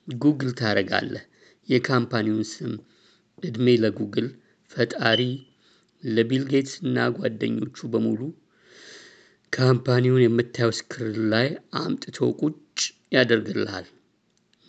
ጉግል 0.08 0.52
ታደርጋለህ። 0.60 1.24
የ 1.70 1.81
company 1.81 2.22
ውን 2.22 2.46
ስም 2.50 2.74
እድሜ 3.44 3.68
ለጉግል 3.84 4.28
ፈጣሪ 4.72 5.22
ለቢል 6.04 6.44
ጌትስ 6.52 6.74
እና 6.86 7.06
ጓደኞቹ 7.18 7.88
በሙሉ 7.94 8.22
company 9.54 9.98
ውን 9.98 10.24
የምታየው 10.24 10.72
screen 10.78 11.18
ላይ 11.32 11.48
አምጥቶ 11.80 12.18
ቁጭ 12.40 12.80
ያደርግልሃል። 13.16 13.88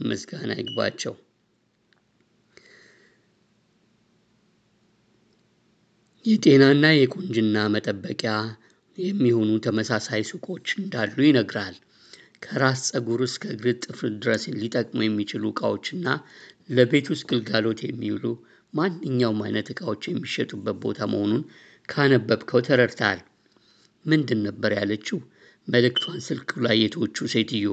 ምስጋና 0.01 0.53
ይግባቸው። 0.59 1.15
የጤናና 6.25 6.85
የቁንጅና 6.95 7.57
መጠበቂያ 7.75 8.35
የሚሆኑ 8.99 9.51
ተመሳሳይ 9.65 10.23
ሱቆች 10.29 10.67
እንዳሉ 10.79 11.17
ይነግራል። 11.27 11.77
ከራስ 12.43 12.83
ፀጉር 12.91 13.21
እስከ 13.27 13.45
እግር 13.55 13.77
ጥፍር 13.85 14.11
ድረስ 14.19 14.43
ሊጠቅሙ 14.61 14.99
የሚችሉ 15.05 15.45
እቃዎችና 15.53 16.07
ለቤት 16.71 17.07
ውስጥ 17.13 17.27
ግልጋሎት 17.31 17.81
የሚውሉ 17.85 18.25
ማንኛውም 18.75 19.41
አይነት 19.47 19.69
እቃዎች 19.73 20.03
የሚሸጡበት 20.09 20.77
ቦታ 20.85 21.07
መሆኑን 21.13 21.43
ካነበብከው 21.89 22.65
ተረድተሃል። 22.69 23.21
ምንድን 24.05 24.41
ነበር 24.47 24.73
ያለችው? 24.73 25.19
መልእክቷን 25.69 26.19
ስልኩ 26.27 26.51
ላይ 26.67 26.77
የተወችው 26.83 27.27
ሴትዮ። 27.35 27.69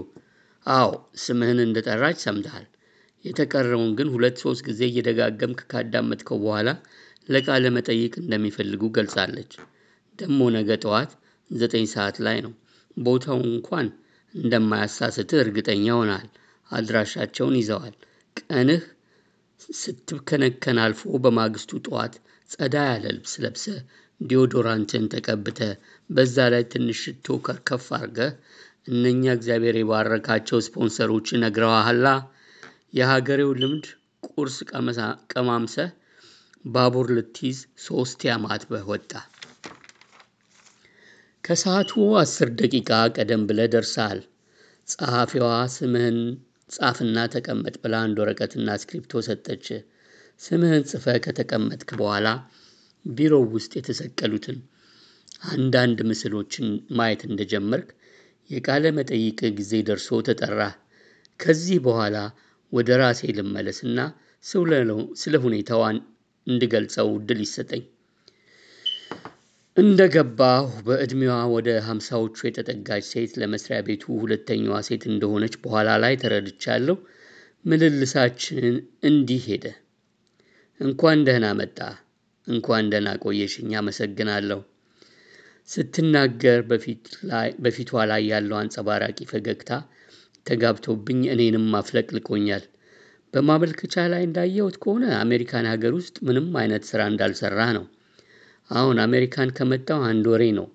አዎ 0.66 0.90
ስምህን 1.24 1.60
እንደጠራች 1.66 2.18
ሰምተሃል። 2.26 2.68
የተቀረውን 3.26 3.92
ግን 3.98 4.10
ሁለት 4.14 4.38
ሶስት 4.44 4.62
ጊዜ 4.68 4.82
እየደጋገምክ 4.88 5.60
ካዳመጥከው 5.72 6.38
በኋላ 6.44 6.70
ለቃለ 7.30 7.66
መጠይቅ 7.76 8.14
እንደሚፈልጉ 8.22 8.84
ገልጻለች። 8.98 9.52
ደሞ 10.20 10.50
ነገ 10.56 10.72
ጠዋት 10.84 11.12
ዘጠኝ 11.50 11.86
ሰዓት 11.94 12.18
ላይ 12.26 12.38
ነው። 12.46 12.54
ቦታው 12.98 13.40
እንኳን 13.50 13.88
እንደማያሳስትህ 14.34 15.40
እርግጠኛ 15.44 15.86
ሆነሃል። 16.00 16.30
አድራሻቸውን 16.72 17.56
ይዘዋል። 17.60 17.96
ቀንህ 18.38 18.84
ስትብከነከን 19.80 20.78
አልፎ 20.84 21.02
በማግስቱ 21.24 21.80
ጠዋት 21.86 22.14
ጸዳ 22.50 22.76
ያለ 22.88 23.06
ልብስ 23.16 23.34
ለብሰህ 23.44 23.80
ዲዮዶራንትን 24.22 25.04
ተቀብተህ 25.14 25.72
በዛ 26.10 26.48
ላይ 26.54 26.64
ትንሽ 26.72 27.00
ሽቶ 27.06 27.38
ከርከፍ 27.46 27.86
አድርገህ 27.98 28.32
እነኛ 28.90 29.24
እግዚአብሔር 29.38 29.76
የባረካቸው 29.80 30.60
ስፖንሰሮች 30.66 31.28
ነግረዋሃላ። 31.44 32.06
የሀገሬው 32.98 33.52
ልምድ 33.62 33.86
ቁርስ 34.28 34.56
ቀማምሰህ 35.34 35.90
ባቡር 36.66 37.08
ልትይዝ 37.16 37.60
ሶስት 37.86 38.20
ያማትበህ 38.30 38.84
ወጣ። 38.92 39.12
ከሰዓቱ 41.44 41.92
አስር 42.20 42.50
ደቂቃ 42.60 42.90
ቀደም 43.16 43.44
ብለህ 43.50 43.70
ደርሰሃል። 43.74 44.20
ጸሐፊዋ 44.88 45.46
ስምህን 45.76 46.20
ጻፍና 46.72 47.18
ተቀመጥ 47.34 47.76
ብላ 47.84 47.96
አንድ 48.06 48.18
ወረቀትና 48.22 48.76
እስክሪፕቶ 48.80 49.22
ሰጠች። 49.28 49.66
ስምህን 50.42 50.84
ጽፈህ 50.92 51.18
ከተቀመጥክ 51.26 51.90
በኋላ 52.00 52.28
ቢሮው 53.06 53.44
ውስጥ 53.56 53.72
የተሰቀሉትን 53.78 54.58
አንዳንድ 55.52 56.00
ምስሎችን 56.10 56.68
ማየት 56.98 57.22
እንደጀመርክ 57.30 57.90
የቃለ 58.50 58.86
መጠይቅ 58.98 59.40
ጊዜ 59.60 59.74
ደርሶ 59.88 60.20
ተጠራህ። 60.28 60.74
ከዚህ 61.40 61.78
በኋላ 61.86 62.18
ወደ 62.72 62.90
ራሴ 63.02 63.22
ልመለስና 63.38 64.00
ስለ 65.22 65.36
ሁኔታው 65.44 65.82
እንድገልጸው 66.48 67.10
እድል 67.18 67.40
ይሰጠኝ። 67.46 67.84
እንደገባሁ 69.78 70.66
በዕድሜዋ 70.88 71.36
ወደ 71.54 71.70
ሃምሳዎቹ 71.86 72.38
የተጠጋች 72.48 73.04
ሴት 73.12 73.34
ለመስሪያ 73.42 73.78
ቤቱ 73.88 74.04
ሁለተኛዋ 74.22 74.78
ሴት 74.88 75.04
እንደሆነች 75.12 75.54
በኋላ 75.62 75.90
ላይ 76.04 76.14
ተረድቻለሁ። 76.22 76.96
ምልልሳችን 77.66 78.66
እንዲህ 79.10 79.44
ሄደ። 79.48 79.66
እንኳን 80.80 81.24
ደህና 81.28 81.48
መጣህ። 81.60 81.96
እንኳን 82.48 82.90
ደህና 82.92 83.14
ቆየሽኝ 83.24 83.72
አመሰግናለሁ። 83.82 84.60
ስትናገር 85.70 86.60
በፊቷ 87.64 87.94
ላይ 88.12 88.22
ያለው 88.32 88.58
አንጸባራቂ 88.62 89.20
ፈገግታ 89.32 89.72
ተጋብቶብኝ 90.46 91.22
እኔንም 91.34 91.68
አፍለቅልቆኛል። 91.80 92.64
በማመልከቻ 93.34 94.06
ላይ 94.14 94.24
እንዳየሁት 94.26 94.78
ከሆነ 94.84 95.06
አሜሪካን 95.20 95.72
ሀገር 95.72 95.96
ውስጥ 96.00 96.18
ምንም 96.28 96.50
አይነት 96.62 96.86
ስራ 96.90 97.02
እንዳልሰራህ 97.12 97.72
ነው። 97.78 97.86
አሁን 98.72 98.98
አሜሪካን 99.06 99.50
ከመጣሁ 99.58 100.00
አንድ 100.10 100.26
ወሬ 100.32 100.44
ነው። 100.60 100.68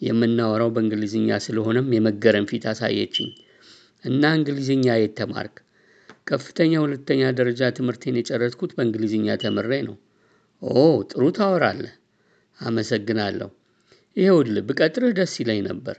የምናወራው 0.00 0.70
በእንግሊዝኛ 0.74 1.38
ስለሆነም 1.44 1.92
የመገረም 1.96 2.48
ፊት 2.50 2.64
አሳየችኝ። 2.72 3.28
እና 4.04 4.32
እንግሊዝኛ 4.38 4.86
የት 4.96 5.14
ተማርክ? 5.20 5.54
ከፍተኛ 6.26 6.72
ሁለተኛ 6.84 7.22
ደረጃ 7.38 7.70
ትምህርቴን 7.76 8.18
የጨረስኩት 8.18 8.72
በእንግሊዝኛ 8.76 9.36
ተምሬ 9.42 9.72
ነው። 9.88 9.96
ኦ 10.62 10.74
ጥሩ 11.10 11.22
ታወራለህ። 11.36 11.94
አመሰግናለሁ። 12.58 13.48
ይኸውልህ 14.16 14.64
ብቀጥርህ 14.68 15.12
ደስ 15.18 15.34
ይለኝ 15.40 15.60
ነበር፣ 15.68 15.96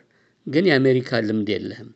ግን 0.47 0.65
የአሜሪካ 0.69 1.19
ልምድ 1.27 1.49
የለህም። 1.53 1.89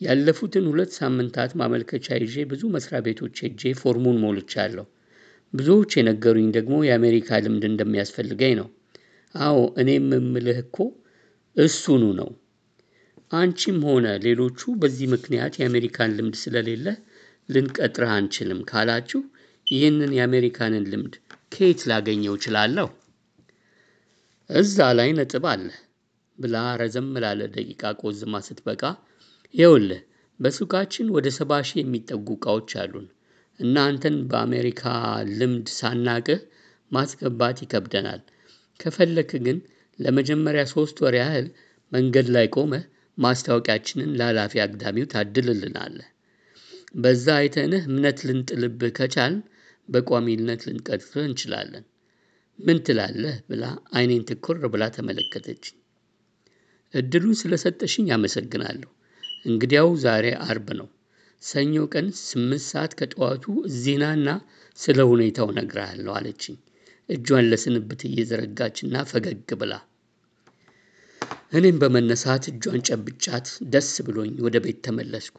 ያለፉትን 0.00 0.64
ሁለት 0.70 0.90
ሳምንታት 0.98 1.50
ማመልከቻ 1.60 2.06
ይዤ 2.18 2.44
ብዙ 2.50 2.62
መስሪያ 2.74 2.98
ቤቶች 3.06 3.36
ሄጄ 3.44 3.72
ፎርሙን 3.80 4.18
ሞልቻለሁ። 4.24 4.86
ብዙዎች 5.54 5.90
የነገሩኝ 5.98 6.48
ደግሞ 6.56 6.76
የአሜሪካ 6.84 7.38
ልምድ 7.44 7.64
እንደሚያስፈልገኝ 7.68 8.52
ነው። 8.60 8.68
አዎ 9.34 9.58
እኔም 9.82 10.08
የምልህ 10.16 10.58
እኮ 10.64 10.76
እሱኑ 11.56 12.04
ነው። 12.20 12.28
አንቺም 13.32 13.78
ሆነ 13.88 14.06
ሌሎቹ 14.24 14.60
በዚህ 14.82 15.06
ምክንያት 15.14 15.54
የአሜሪካን 15.58 16.14
ልምድ 16.18 16.36
ስለሌለህ 16.42 16.96
ልንቀጥርህ 17.48 18.12
አንችልም 18.16 18.60
ካላችሁ 18.70 19.20
ይህንን 19.66 20.12
የአሜሪካንን 20.16 20.84
ልምድ 20.92 21.14
ከየት 21.52 21.80
ላገኘው 21.90 22.34
እችላለሁ? 22.38 22.88
እዛ 24.50 24.78
ላይ 24.98 25.10
ነጥብ 25.18 25.44
አለ 25.52 25.66
ብላ 26.38 26.56
ረዘም 26.80 27.10
ላለ 27.22 27.42
ደቂቃ 27.54 27.92
ቆዝማ 28.00 28.40
ስትበቃ 28.46 28.82
ይኸውልህ 29.54 30.00
በሱቃችን 30.40 31.06
ወደ 31.16 31.26
ሰባ 31.38 31.60
ሺህ 31.68 31.80
የሚጠጉ 31.82 32.28
እቃዎች 32.36 32.70
አሉን 32.82 33.06
እና 33.60 33.84
አንተን 33.88 34.16
በአሜሪካ 34.30 34.82
ልምድ 35.38 35.68
ሳናቅህ 35.76 36.40
ማስገባት 36.90 37.58
ይከብደናል። 37.64 38.20
ከፈለክ 38.80 39.30
ግን 39.46 39.58
ለመጀመሪያ 39.98 40.62
ሶስት 40.74 40.96
ወር 41.04 41.14
ያህል 41.20 41.46
መንገድ 41.92 42.26
ላይ 42.36 42.46
ቆመህ 42.56 42.84
ማስታወቂያችንን 43.18 44.10
ለኃላፊ 44.18 44.54
አግዳሚው 44.64 45.06
ታድልልናለህ። 45.12 46.08
በዛ 46.94 47.26
አይተንህ 47.40 47.84
እምነት 47.88 48.18
ልንጥልብህ 48.28 48.92
ከቻልን 48.98 49.40
በቋሚነት 49.88 50.60
ልንቀጥርህ 50.68 51.24
እንችላለን። 51.24 51.84
ምን 52.58 52.78
ትላለህ 52.86 53.34
ብላ 53.48 53.64
አይኔን 53.92 54.22
ትኩር 54.28 54.58
ብላ 54.74 54.84
ተመለከተችኝ። 54.94 55.76
እድሉን 56.94 57.36
ስለሰጠሽኝ 57.40 58.06
አመሰግናለሁ። 58.16 58.90
እንግዲያው 59.44 59.88
ዛሬ 60.04 60.26
አርብ 60.46 60.68
ነው። 60.78 60.88
ሰኞ 61.46 61.74
ቀን 61.92 62.06
ስምንት 62.20 62.64
ሰዓት 62.66 62.92
ከጠዋቱ 62.98 63.44
እዚህ 63.68 63.96
ናና 64.02 64.28
ስለ 64.78 65.00
ሁኔታው 65.10 65.48
እነግርሃለሁ 65.52 66.12
አለችኝ። 66.16 66.56
እጇን 67.08 67.48
ለስንብት 67.50 68.00
እየዘረጋችና 68.08 69.04
ፈገግ 69.10 69.50
ብላ 69.60 69.74
እኔም 71.52 71.76
በመነሳት 71.82 72.44
እጇን 72.50 72.80
ጨብጫት 72.88 73.48
ደስ 73.72 73.90
ብሎኝ 74.06 74.32
ወደ 74.46 74.56
ቤት 74.64 74.78
ተመለስኩ። 74.86 75.36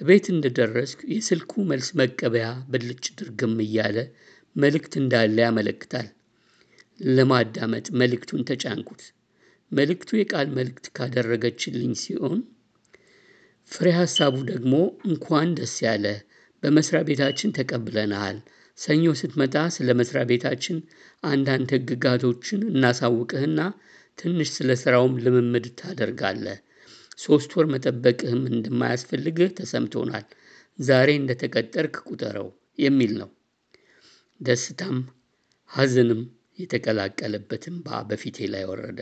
ቤት 0.00 0.26
እንደደረስኩ 0.32 1.00
የስልኩ 1.12 1.52
መልስ 1.68 1.88
መቀበያ 2.00 2.46
ብልጭ 2.72 3.04
ድርግም 3.18 3.54
እያለ 3.64 3.98
መልእክት 4.56 4.94
እንዳለ 5.00 5.36
ያመለክታል። 5.44 6.08
ለማዳመጥ 7.00 7.86
መልእክቱን 8.00 8.42
ተጫንኩት። 8.50 9.02
መልእክቱ 9.72 10.10
የቃል 10.18 10.48
መልእክት 10.58 10.86
ካደረገችልኝ 10.96 11.94
ሲሆን 12.02 12.38
ፍሬ 13.70 13.88
ሀሳቡ 13.96 14.34
ደግሞ 14.50 14.74
እንኳን 15.08 15.48
ደስ 15.58 15.74
ያለ 15.84 16.06
በመስሪያ 16.62 17.00
ቤታችን 17.08 17.54
ተቀብለንሃል። 17.56 18.38
ሰኞ 18.78 19.12
ስትመጣ 19.20 19.54
ስለ 19.76 19.88
መስሪያ 20.00 20.22
ቤታችን 20.30 20.76
አንዳንድ 21.22 21.68
ህግጋቶችን 21.76 22.60
እናሳውቅህና 22.70 23.60
ትንሽ 24.18 24.48
ስለ 24.56 24.70
ስራውም 24.82 25.14
ልምምድ 25.24 25.66
ታደርጋለህ። 25.80 26.58
ሶስት 27.18 27.50
ወር 27.56 27.66
መጠበቅህም 27.74 28.42
እንደማያስፈልግህ 28.50 29.50
ተሰምቶናል። 29.58 30.26
ዛሬ 30.78 31.10
እንደተቀጠርክ 31.20 31.96
ቁጠረው 32.08 32.48
የሚል 32.78 33.12
ነው። 33.20 33.30
ደስታም 34.40 34.98
ሀዘንም 35.70 36.20
የተቀላቀለበት 36.58 37.64
እንባ 37.70 37.88
በፊቴ 38.08 38.38
ላይ 38.52 38.64
ወረደ። 38.70 39.00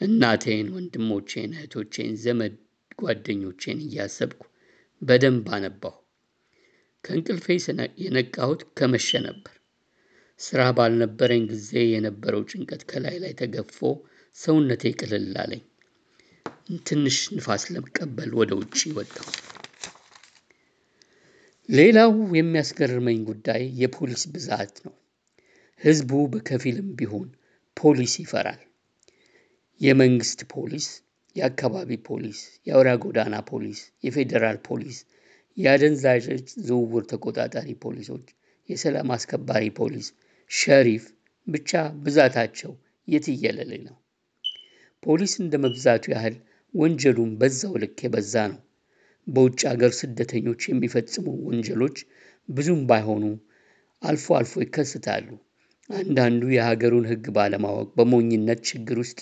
እናቴን 0.00 0.68
ወንድሞቼን 0.74 1.50
እህቶቼን 1.56 2.12
ዘመድ 2.22 2.54
ጓደኞቼን 2.98 3.78
እያሰብኩ 3.86 4.42
በደንብ 5.02 5.46
አነባሁ። 5.56 5.94
ከእንቅልፌ 7.04 7.46
የነቃሁት 8.04 8.60
ከመሸ 8.78 9.20
ነበር። 9.26 9.54
ስራ 10.40 10.60
ባልነበረኝ 10.76 11.42
ጊዜ 11.50 11.72
የነበረው 11.86 12.42
ጭንቀት 12.50 12.82
ከላይ 12.90 13.16
ላይ 13.22 13.32
ተገፎ 13.40 13.78
ሰውነቴ 14.36 14.92
ቅልል 15.00 15.34
አለኝ። 15.42 15.62
ትንሽ 16.86 17.18
ንፋስ 17.36 17.64
ለመቀበል 17.72 18.30
ወደ 18.38 18.52
ውጪ 18.60 18.78
ወጣሁ። 18.96 19.26
ሌላው 21.68 22.10
የሚያስገርመኝ 22.38 23.18
ጉዳይ 23.28 23.62
የፖሊስ 23.80 24.22
ብዛት 24.32 24.74
ነው። 24.86 24.94
ህዝቡ 25.82 26.10
በከፊልም 26.32 26.88
ቢሆን 26.98 27.28
ፖሊስ 27.76 28.14
ይፈራል። 28.22 28.60
የመንግስት 29.80 30.40
ፖሊስ 30.52 30.86
የአካባቢ 31.36 31.90
ፖሊስ 32.08 32.38
የአውራ 32.66 32.90
ጎዳና 33.02 33.36
ፖሊስ 33.48 33.78
የፌዴራል 34.04 34.58
ፖሊስ 34.66 34.98
የአደንዛዥ 35.56 36.24
ዝውውር 36.66 37.04
ተቆጣጣሪ 37.10 37.68
ፖሊሶች 37.84 38.26
የሰላም 38.68 39.10
አስከባሪ 39.16 39.64
ፖሊስ 39.78 40.06
ሸሪፍ 40.50 41.04
ብቻ 41.46 41.70
ብዛታቸው 42.04 42.72
የትየለሌ 43.08 43.72
ነው። 43.86 43.96
ፖሊስ 45.02 45.32
እንደ 45.42 45.54
መብዛቱ 45.64 46.04
ያህል 46.14 46.36
ወንጀሉም 46.74 47.32
በዛው 47.40 47.74
ልክ 47.82 47.98
የበዛ 48.04 48.34
ነው። 48.52 48.60
በውጭ 49.26 49.60
ሀገር 49.70 49.92
ስደተኞች 49.98 50.62
የሚፈጽሙ 50.68 51.26
ወንጀሎች 51.48 51.98
ብዙም 52.48 52.80
ባይሆኑ 52.88 53.24
አልፎ 54.02 54.26
አልፎ 54.38 54.54
ይከሰታሉ። 54.64 55.28
አንዳንዱ 55.90 56.42
የሀገሩን 56.54 57.06
ህግ 57.10 57.26
ባለማወቅ 57.36 57.88
በሞኝነት 57.96 58.60
ችግር 58.70 58.98
ውስጥ 59.02 59.20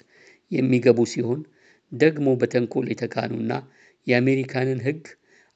የሚገቡ 0.51 1.01
ሲሆን 1.13 1.41
ደግሞ 1.93 2.29
በተንኮል 2.41 2.87
የተካኑና 2.91 3.53
የአሜሪካንን 4.07 4.81
ህግ 4.87 5.03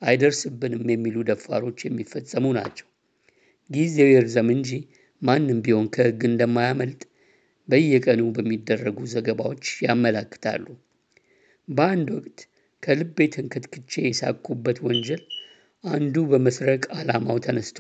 አይደርስብንም 0.03 0.85
የሚሉ 0.93 1.17
ደፋሮች 1.29 1.79
የሚፈጸሙ 1.85 2.47
ናቸው። 2.59 2.87
ጊዜው 3.71 4.11
ይርዘም 4.13 4.49
እንጂ 4.55 4.71
ማንም 5.23 5.61
ቢሆን 5.65 5.87
ከህግ 5.95 6.21
እንደማያመልጥ 6.29 7.01
በየቀኑ 7.69 8.23
በሚደረጉ 8.37 8.99
ዘገባዎች 9.13 9.65
ያመላክታሉ። 9.87 10.67
በአንድ 11.69 12.09
ወቅት 12.17 12.41
ከልቤ 12.83 13.19
ተንከትክቼ 13.35 13.93
የሳቅኩበት 14.05 14.79
ወንጀል 14.87 15.23
አንዱ 15.85 16.17
በመስረቅ 16.31 16.83
አላማው 16.99 17.39
ተነስቶ 17.47 17.79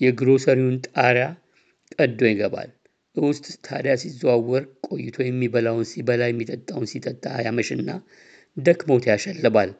የግሮሰሪውን 0.00 0.76
ጣሪያ 0.90 1.26
ቀዶ 1.94 2.20
ይገባል። 2.30 2.70
ውስጥ 3.16 3.46
ታዲያ 3.66 3.92
ሲዘዋወር 4.02 4.64
ቆይቶ 4.86 5.16
የሚበላውን 5.24 5.86
ሲበላ 5.90 6.22
የሚጠጣውን 6.28 6.88
ሲጠጣ 6.92 7.24
ያመሽና 7.46 7.90
ደክሞት 8.56 9.04
ያሸልባል። 9.10 9.70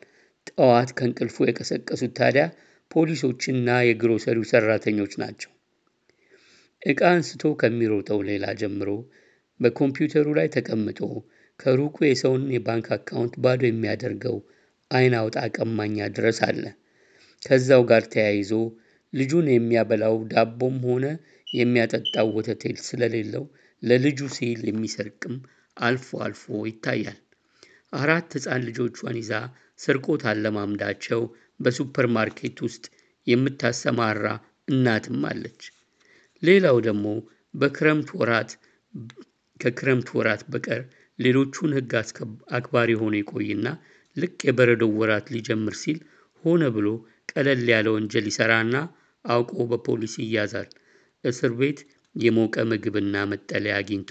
ጠዋት 0.50 0.90
ከእንቅልፉ 0.96 1.36
የቀሰቀሱት 1.46 2.12
ታዲያ 2.18 2.44
ፖሊሶችና 2.90 3.68
የግሮሰሪው 3.88 4.44
ሰራተኞች 4.50 5.12
ናቸው። 5.22 5.50
እቃ 6.82 7.00
አንስቶ 7.12 7.52
ከሚሮጠው 7.60 8.18
ሌላ 8.28 8.46
ጀምሮ 8.60 8.88
በኮምፒውተሩ 9.60 10.26
ላይ 10.38 10.48
ተቀምጦ 10.56 11.00
ከሩቁ 11.60 11.96
የሰውን 12.06 12.44
የባንክ 12.54 12.86
account 12.96 13.34
ባዶ 13.44 13.62
የሚያደርገው 13.68 14.36
አይን 14.90 15.14
አውጣ 15.20 15.36
ቀማኛ 15.56 16.06
ድረስ 16.16 16.38
አለ። 16.46 16.62
ከዛው 17.42 17.82
ጋር 17.90 18.02
ተያይዞ 18.12 18.50
ልጁን 19.12 19.46
የሚያበላው 19.52 20.16
ዳቦም 20.32 20.76
ሆነ 20.88 21.04
የሚያጠጣው 21.54 22.28
ወተት 22.36 22.62
ስለሌለው 22.86 23.44
ለልጁ 23.82 24.20
ሲል 24.36 24.60
የሚሰርቅም 24.68 25.36
አልፎ 25.76 26.08
አልፎ 26.24 26.42
ይታያል። 26.68 27.18
አራት 27.92 28.30
ህፃን 28.36 28.62
ልጆቿን 28.68 29.16
ይዛ 29.20 29.32
ስርቆት 29.80 30.22
አለማምዳቸው 30.30 31.22
በሱፐር 31.60 32.06
ማርኬት 32.16 32.58
ውስጥ 32.66 32.84
የምታሰማራ 33.26 34.26
እናትም 34.68 35.20
አለች። 35.30 35.62
ሌላው 36.42 36.76
ደግሞ 36.86 37.06
በክረምት 37.54 38.08
ወራት 38.20 38.50
ከክረምት 39.60 40.08
ወራት 40.16 40.42
በቀር 40.52 40.82
ሌሎቹን 41.18 41.72
ህግ 41.76 41.92
አክባሪ 42.56 42.90
ሆኖ 43.00 43.14
ይቆይና 43.20 43.66
ልክ 44.16 44.38
የበረዶው 44.48 44.92
ወራት 45.00 45.26
ሊጀምር 45.34 45.74
ሲል 45.82 45.98
ሆነ 46.44 46.62
ብሎ 46.76 46.88
ቀለል 47.32 47.62
ያለ 47.72 47.86
ወንጀል 47.94 48.26
ይሰራና 48.30 48.74
አውቆ 49.24 49.52
በፖሊስ 49.70 50.14
ይያዛል። 50.22 50.68
እስር 51.24 51.52
ቤት 51.58 51.78
የሞቀ 52.16 52.56
ምግብና 52.70 53.16
መጠለያ 53.30 53.76
አግኝቶ 53.80 54.10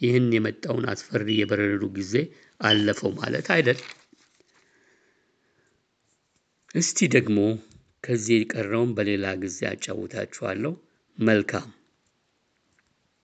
ይህን 0.00 0.26
የመጣውን 0.36 0.84
አስፈሪ 0.92 1.28
የበረዶ 1.38 1.84
ጊዜ 1.98 2.14
አለፈው 2.60 3.12
ማለት 3.20 3.46
አይደል? 3.54 3.78
እስቲ 6.74 7.06
ደግሞ 7.14 7.38
ከዚህ 8.04 8.36
የቀረውን 8.38 8.90
በሌላ 8.96 9.26
ጊዜ 9.42 9.58
አጫውታችኋለሁ። 9.70 10.72
መልካም 11.18 11.68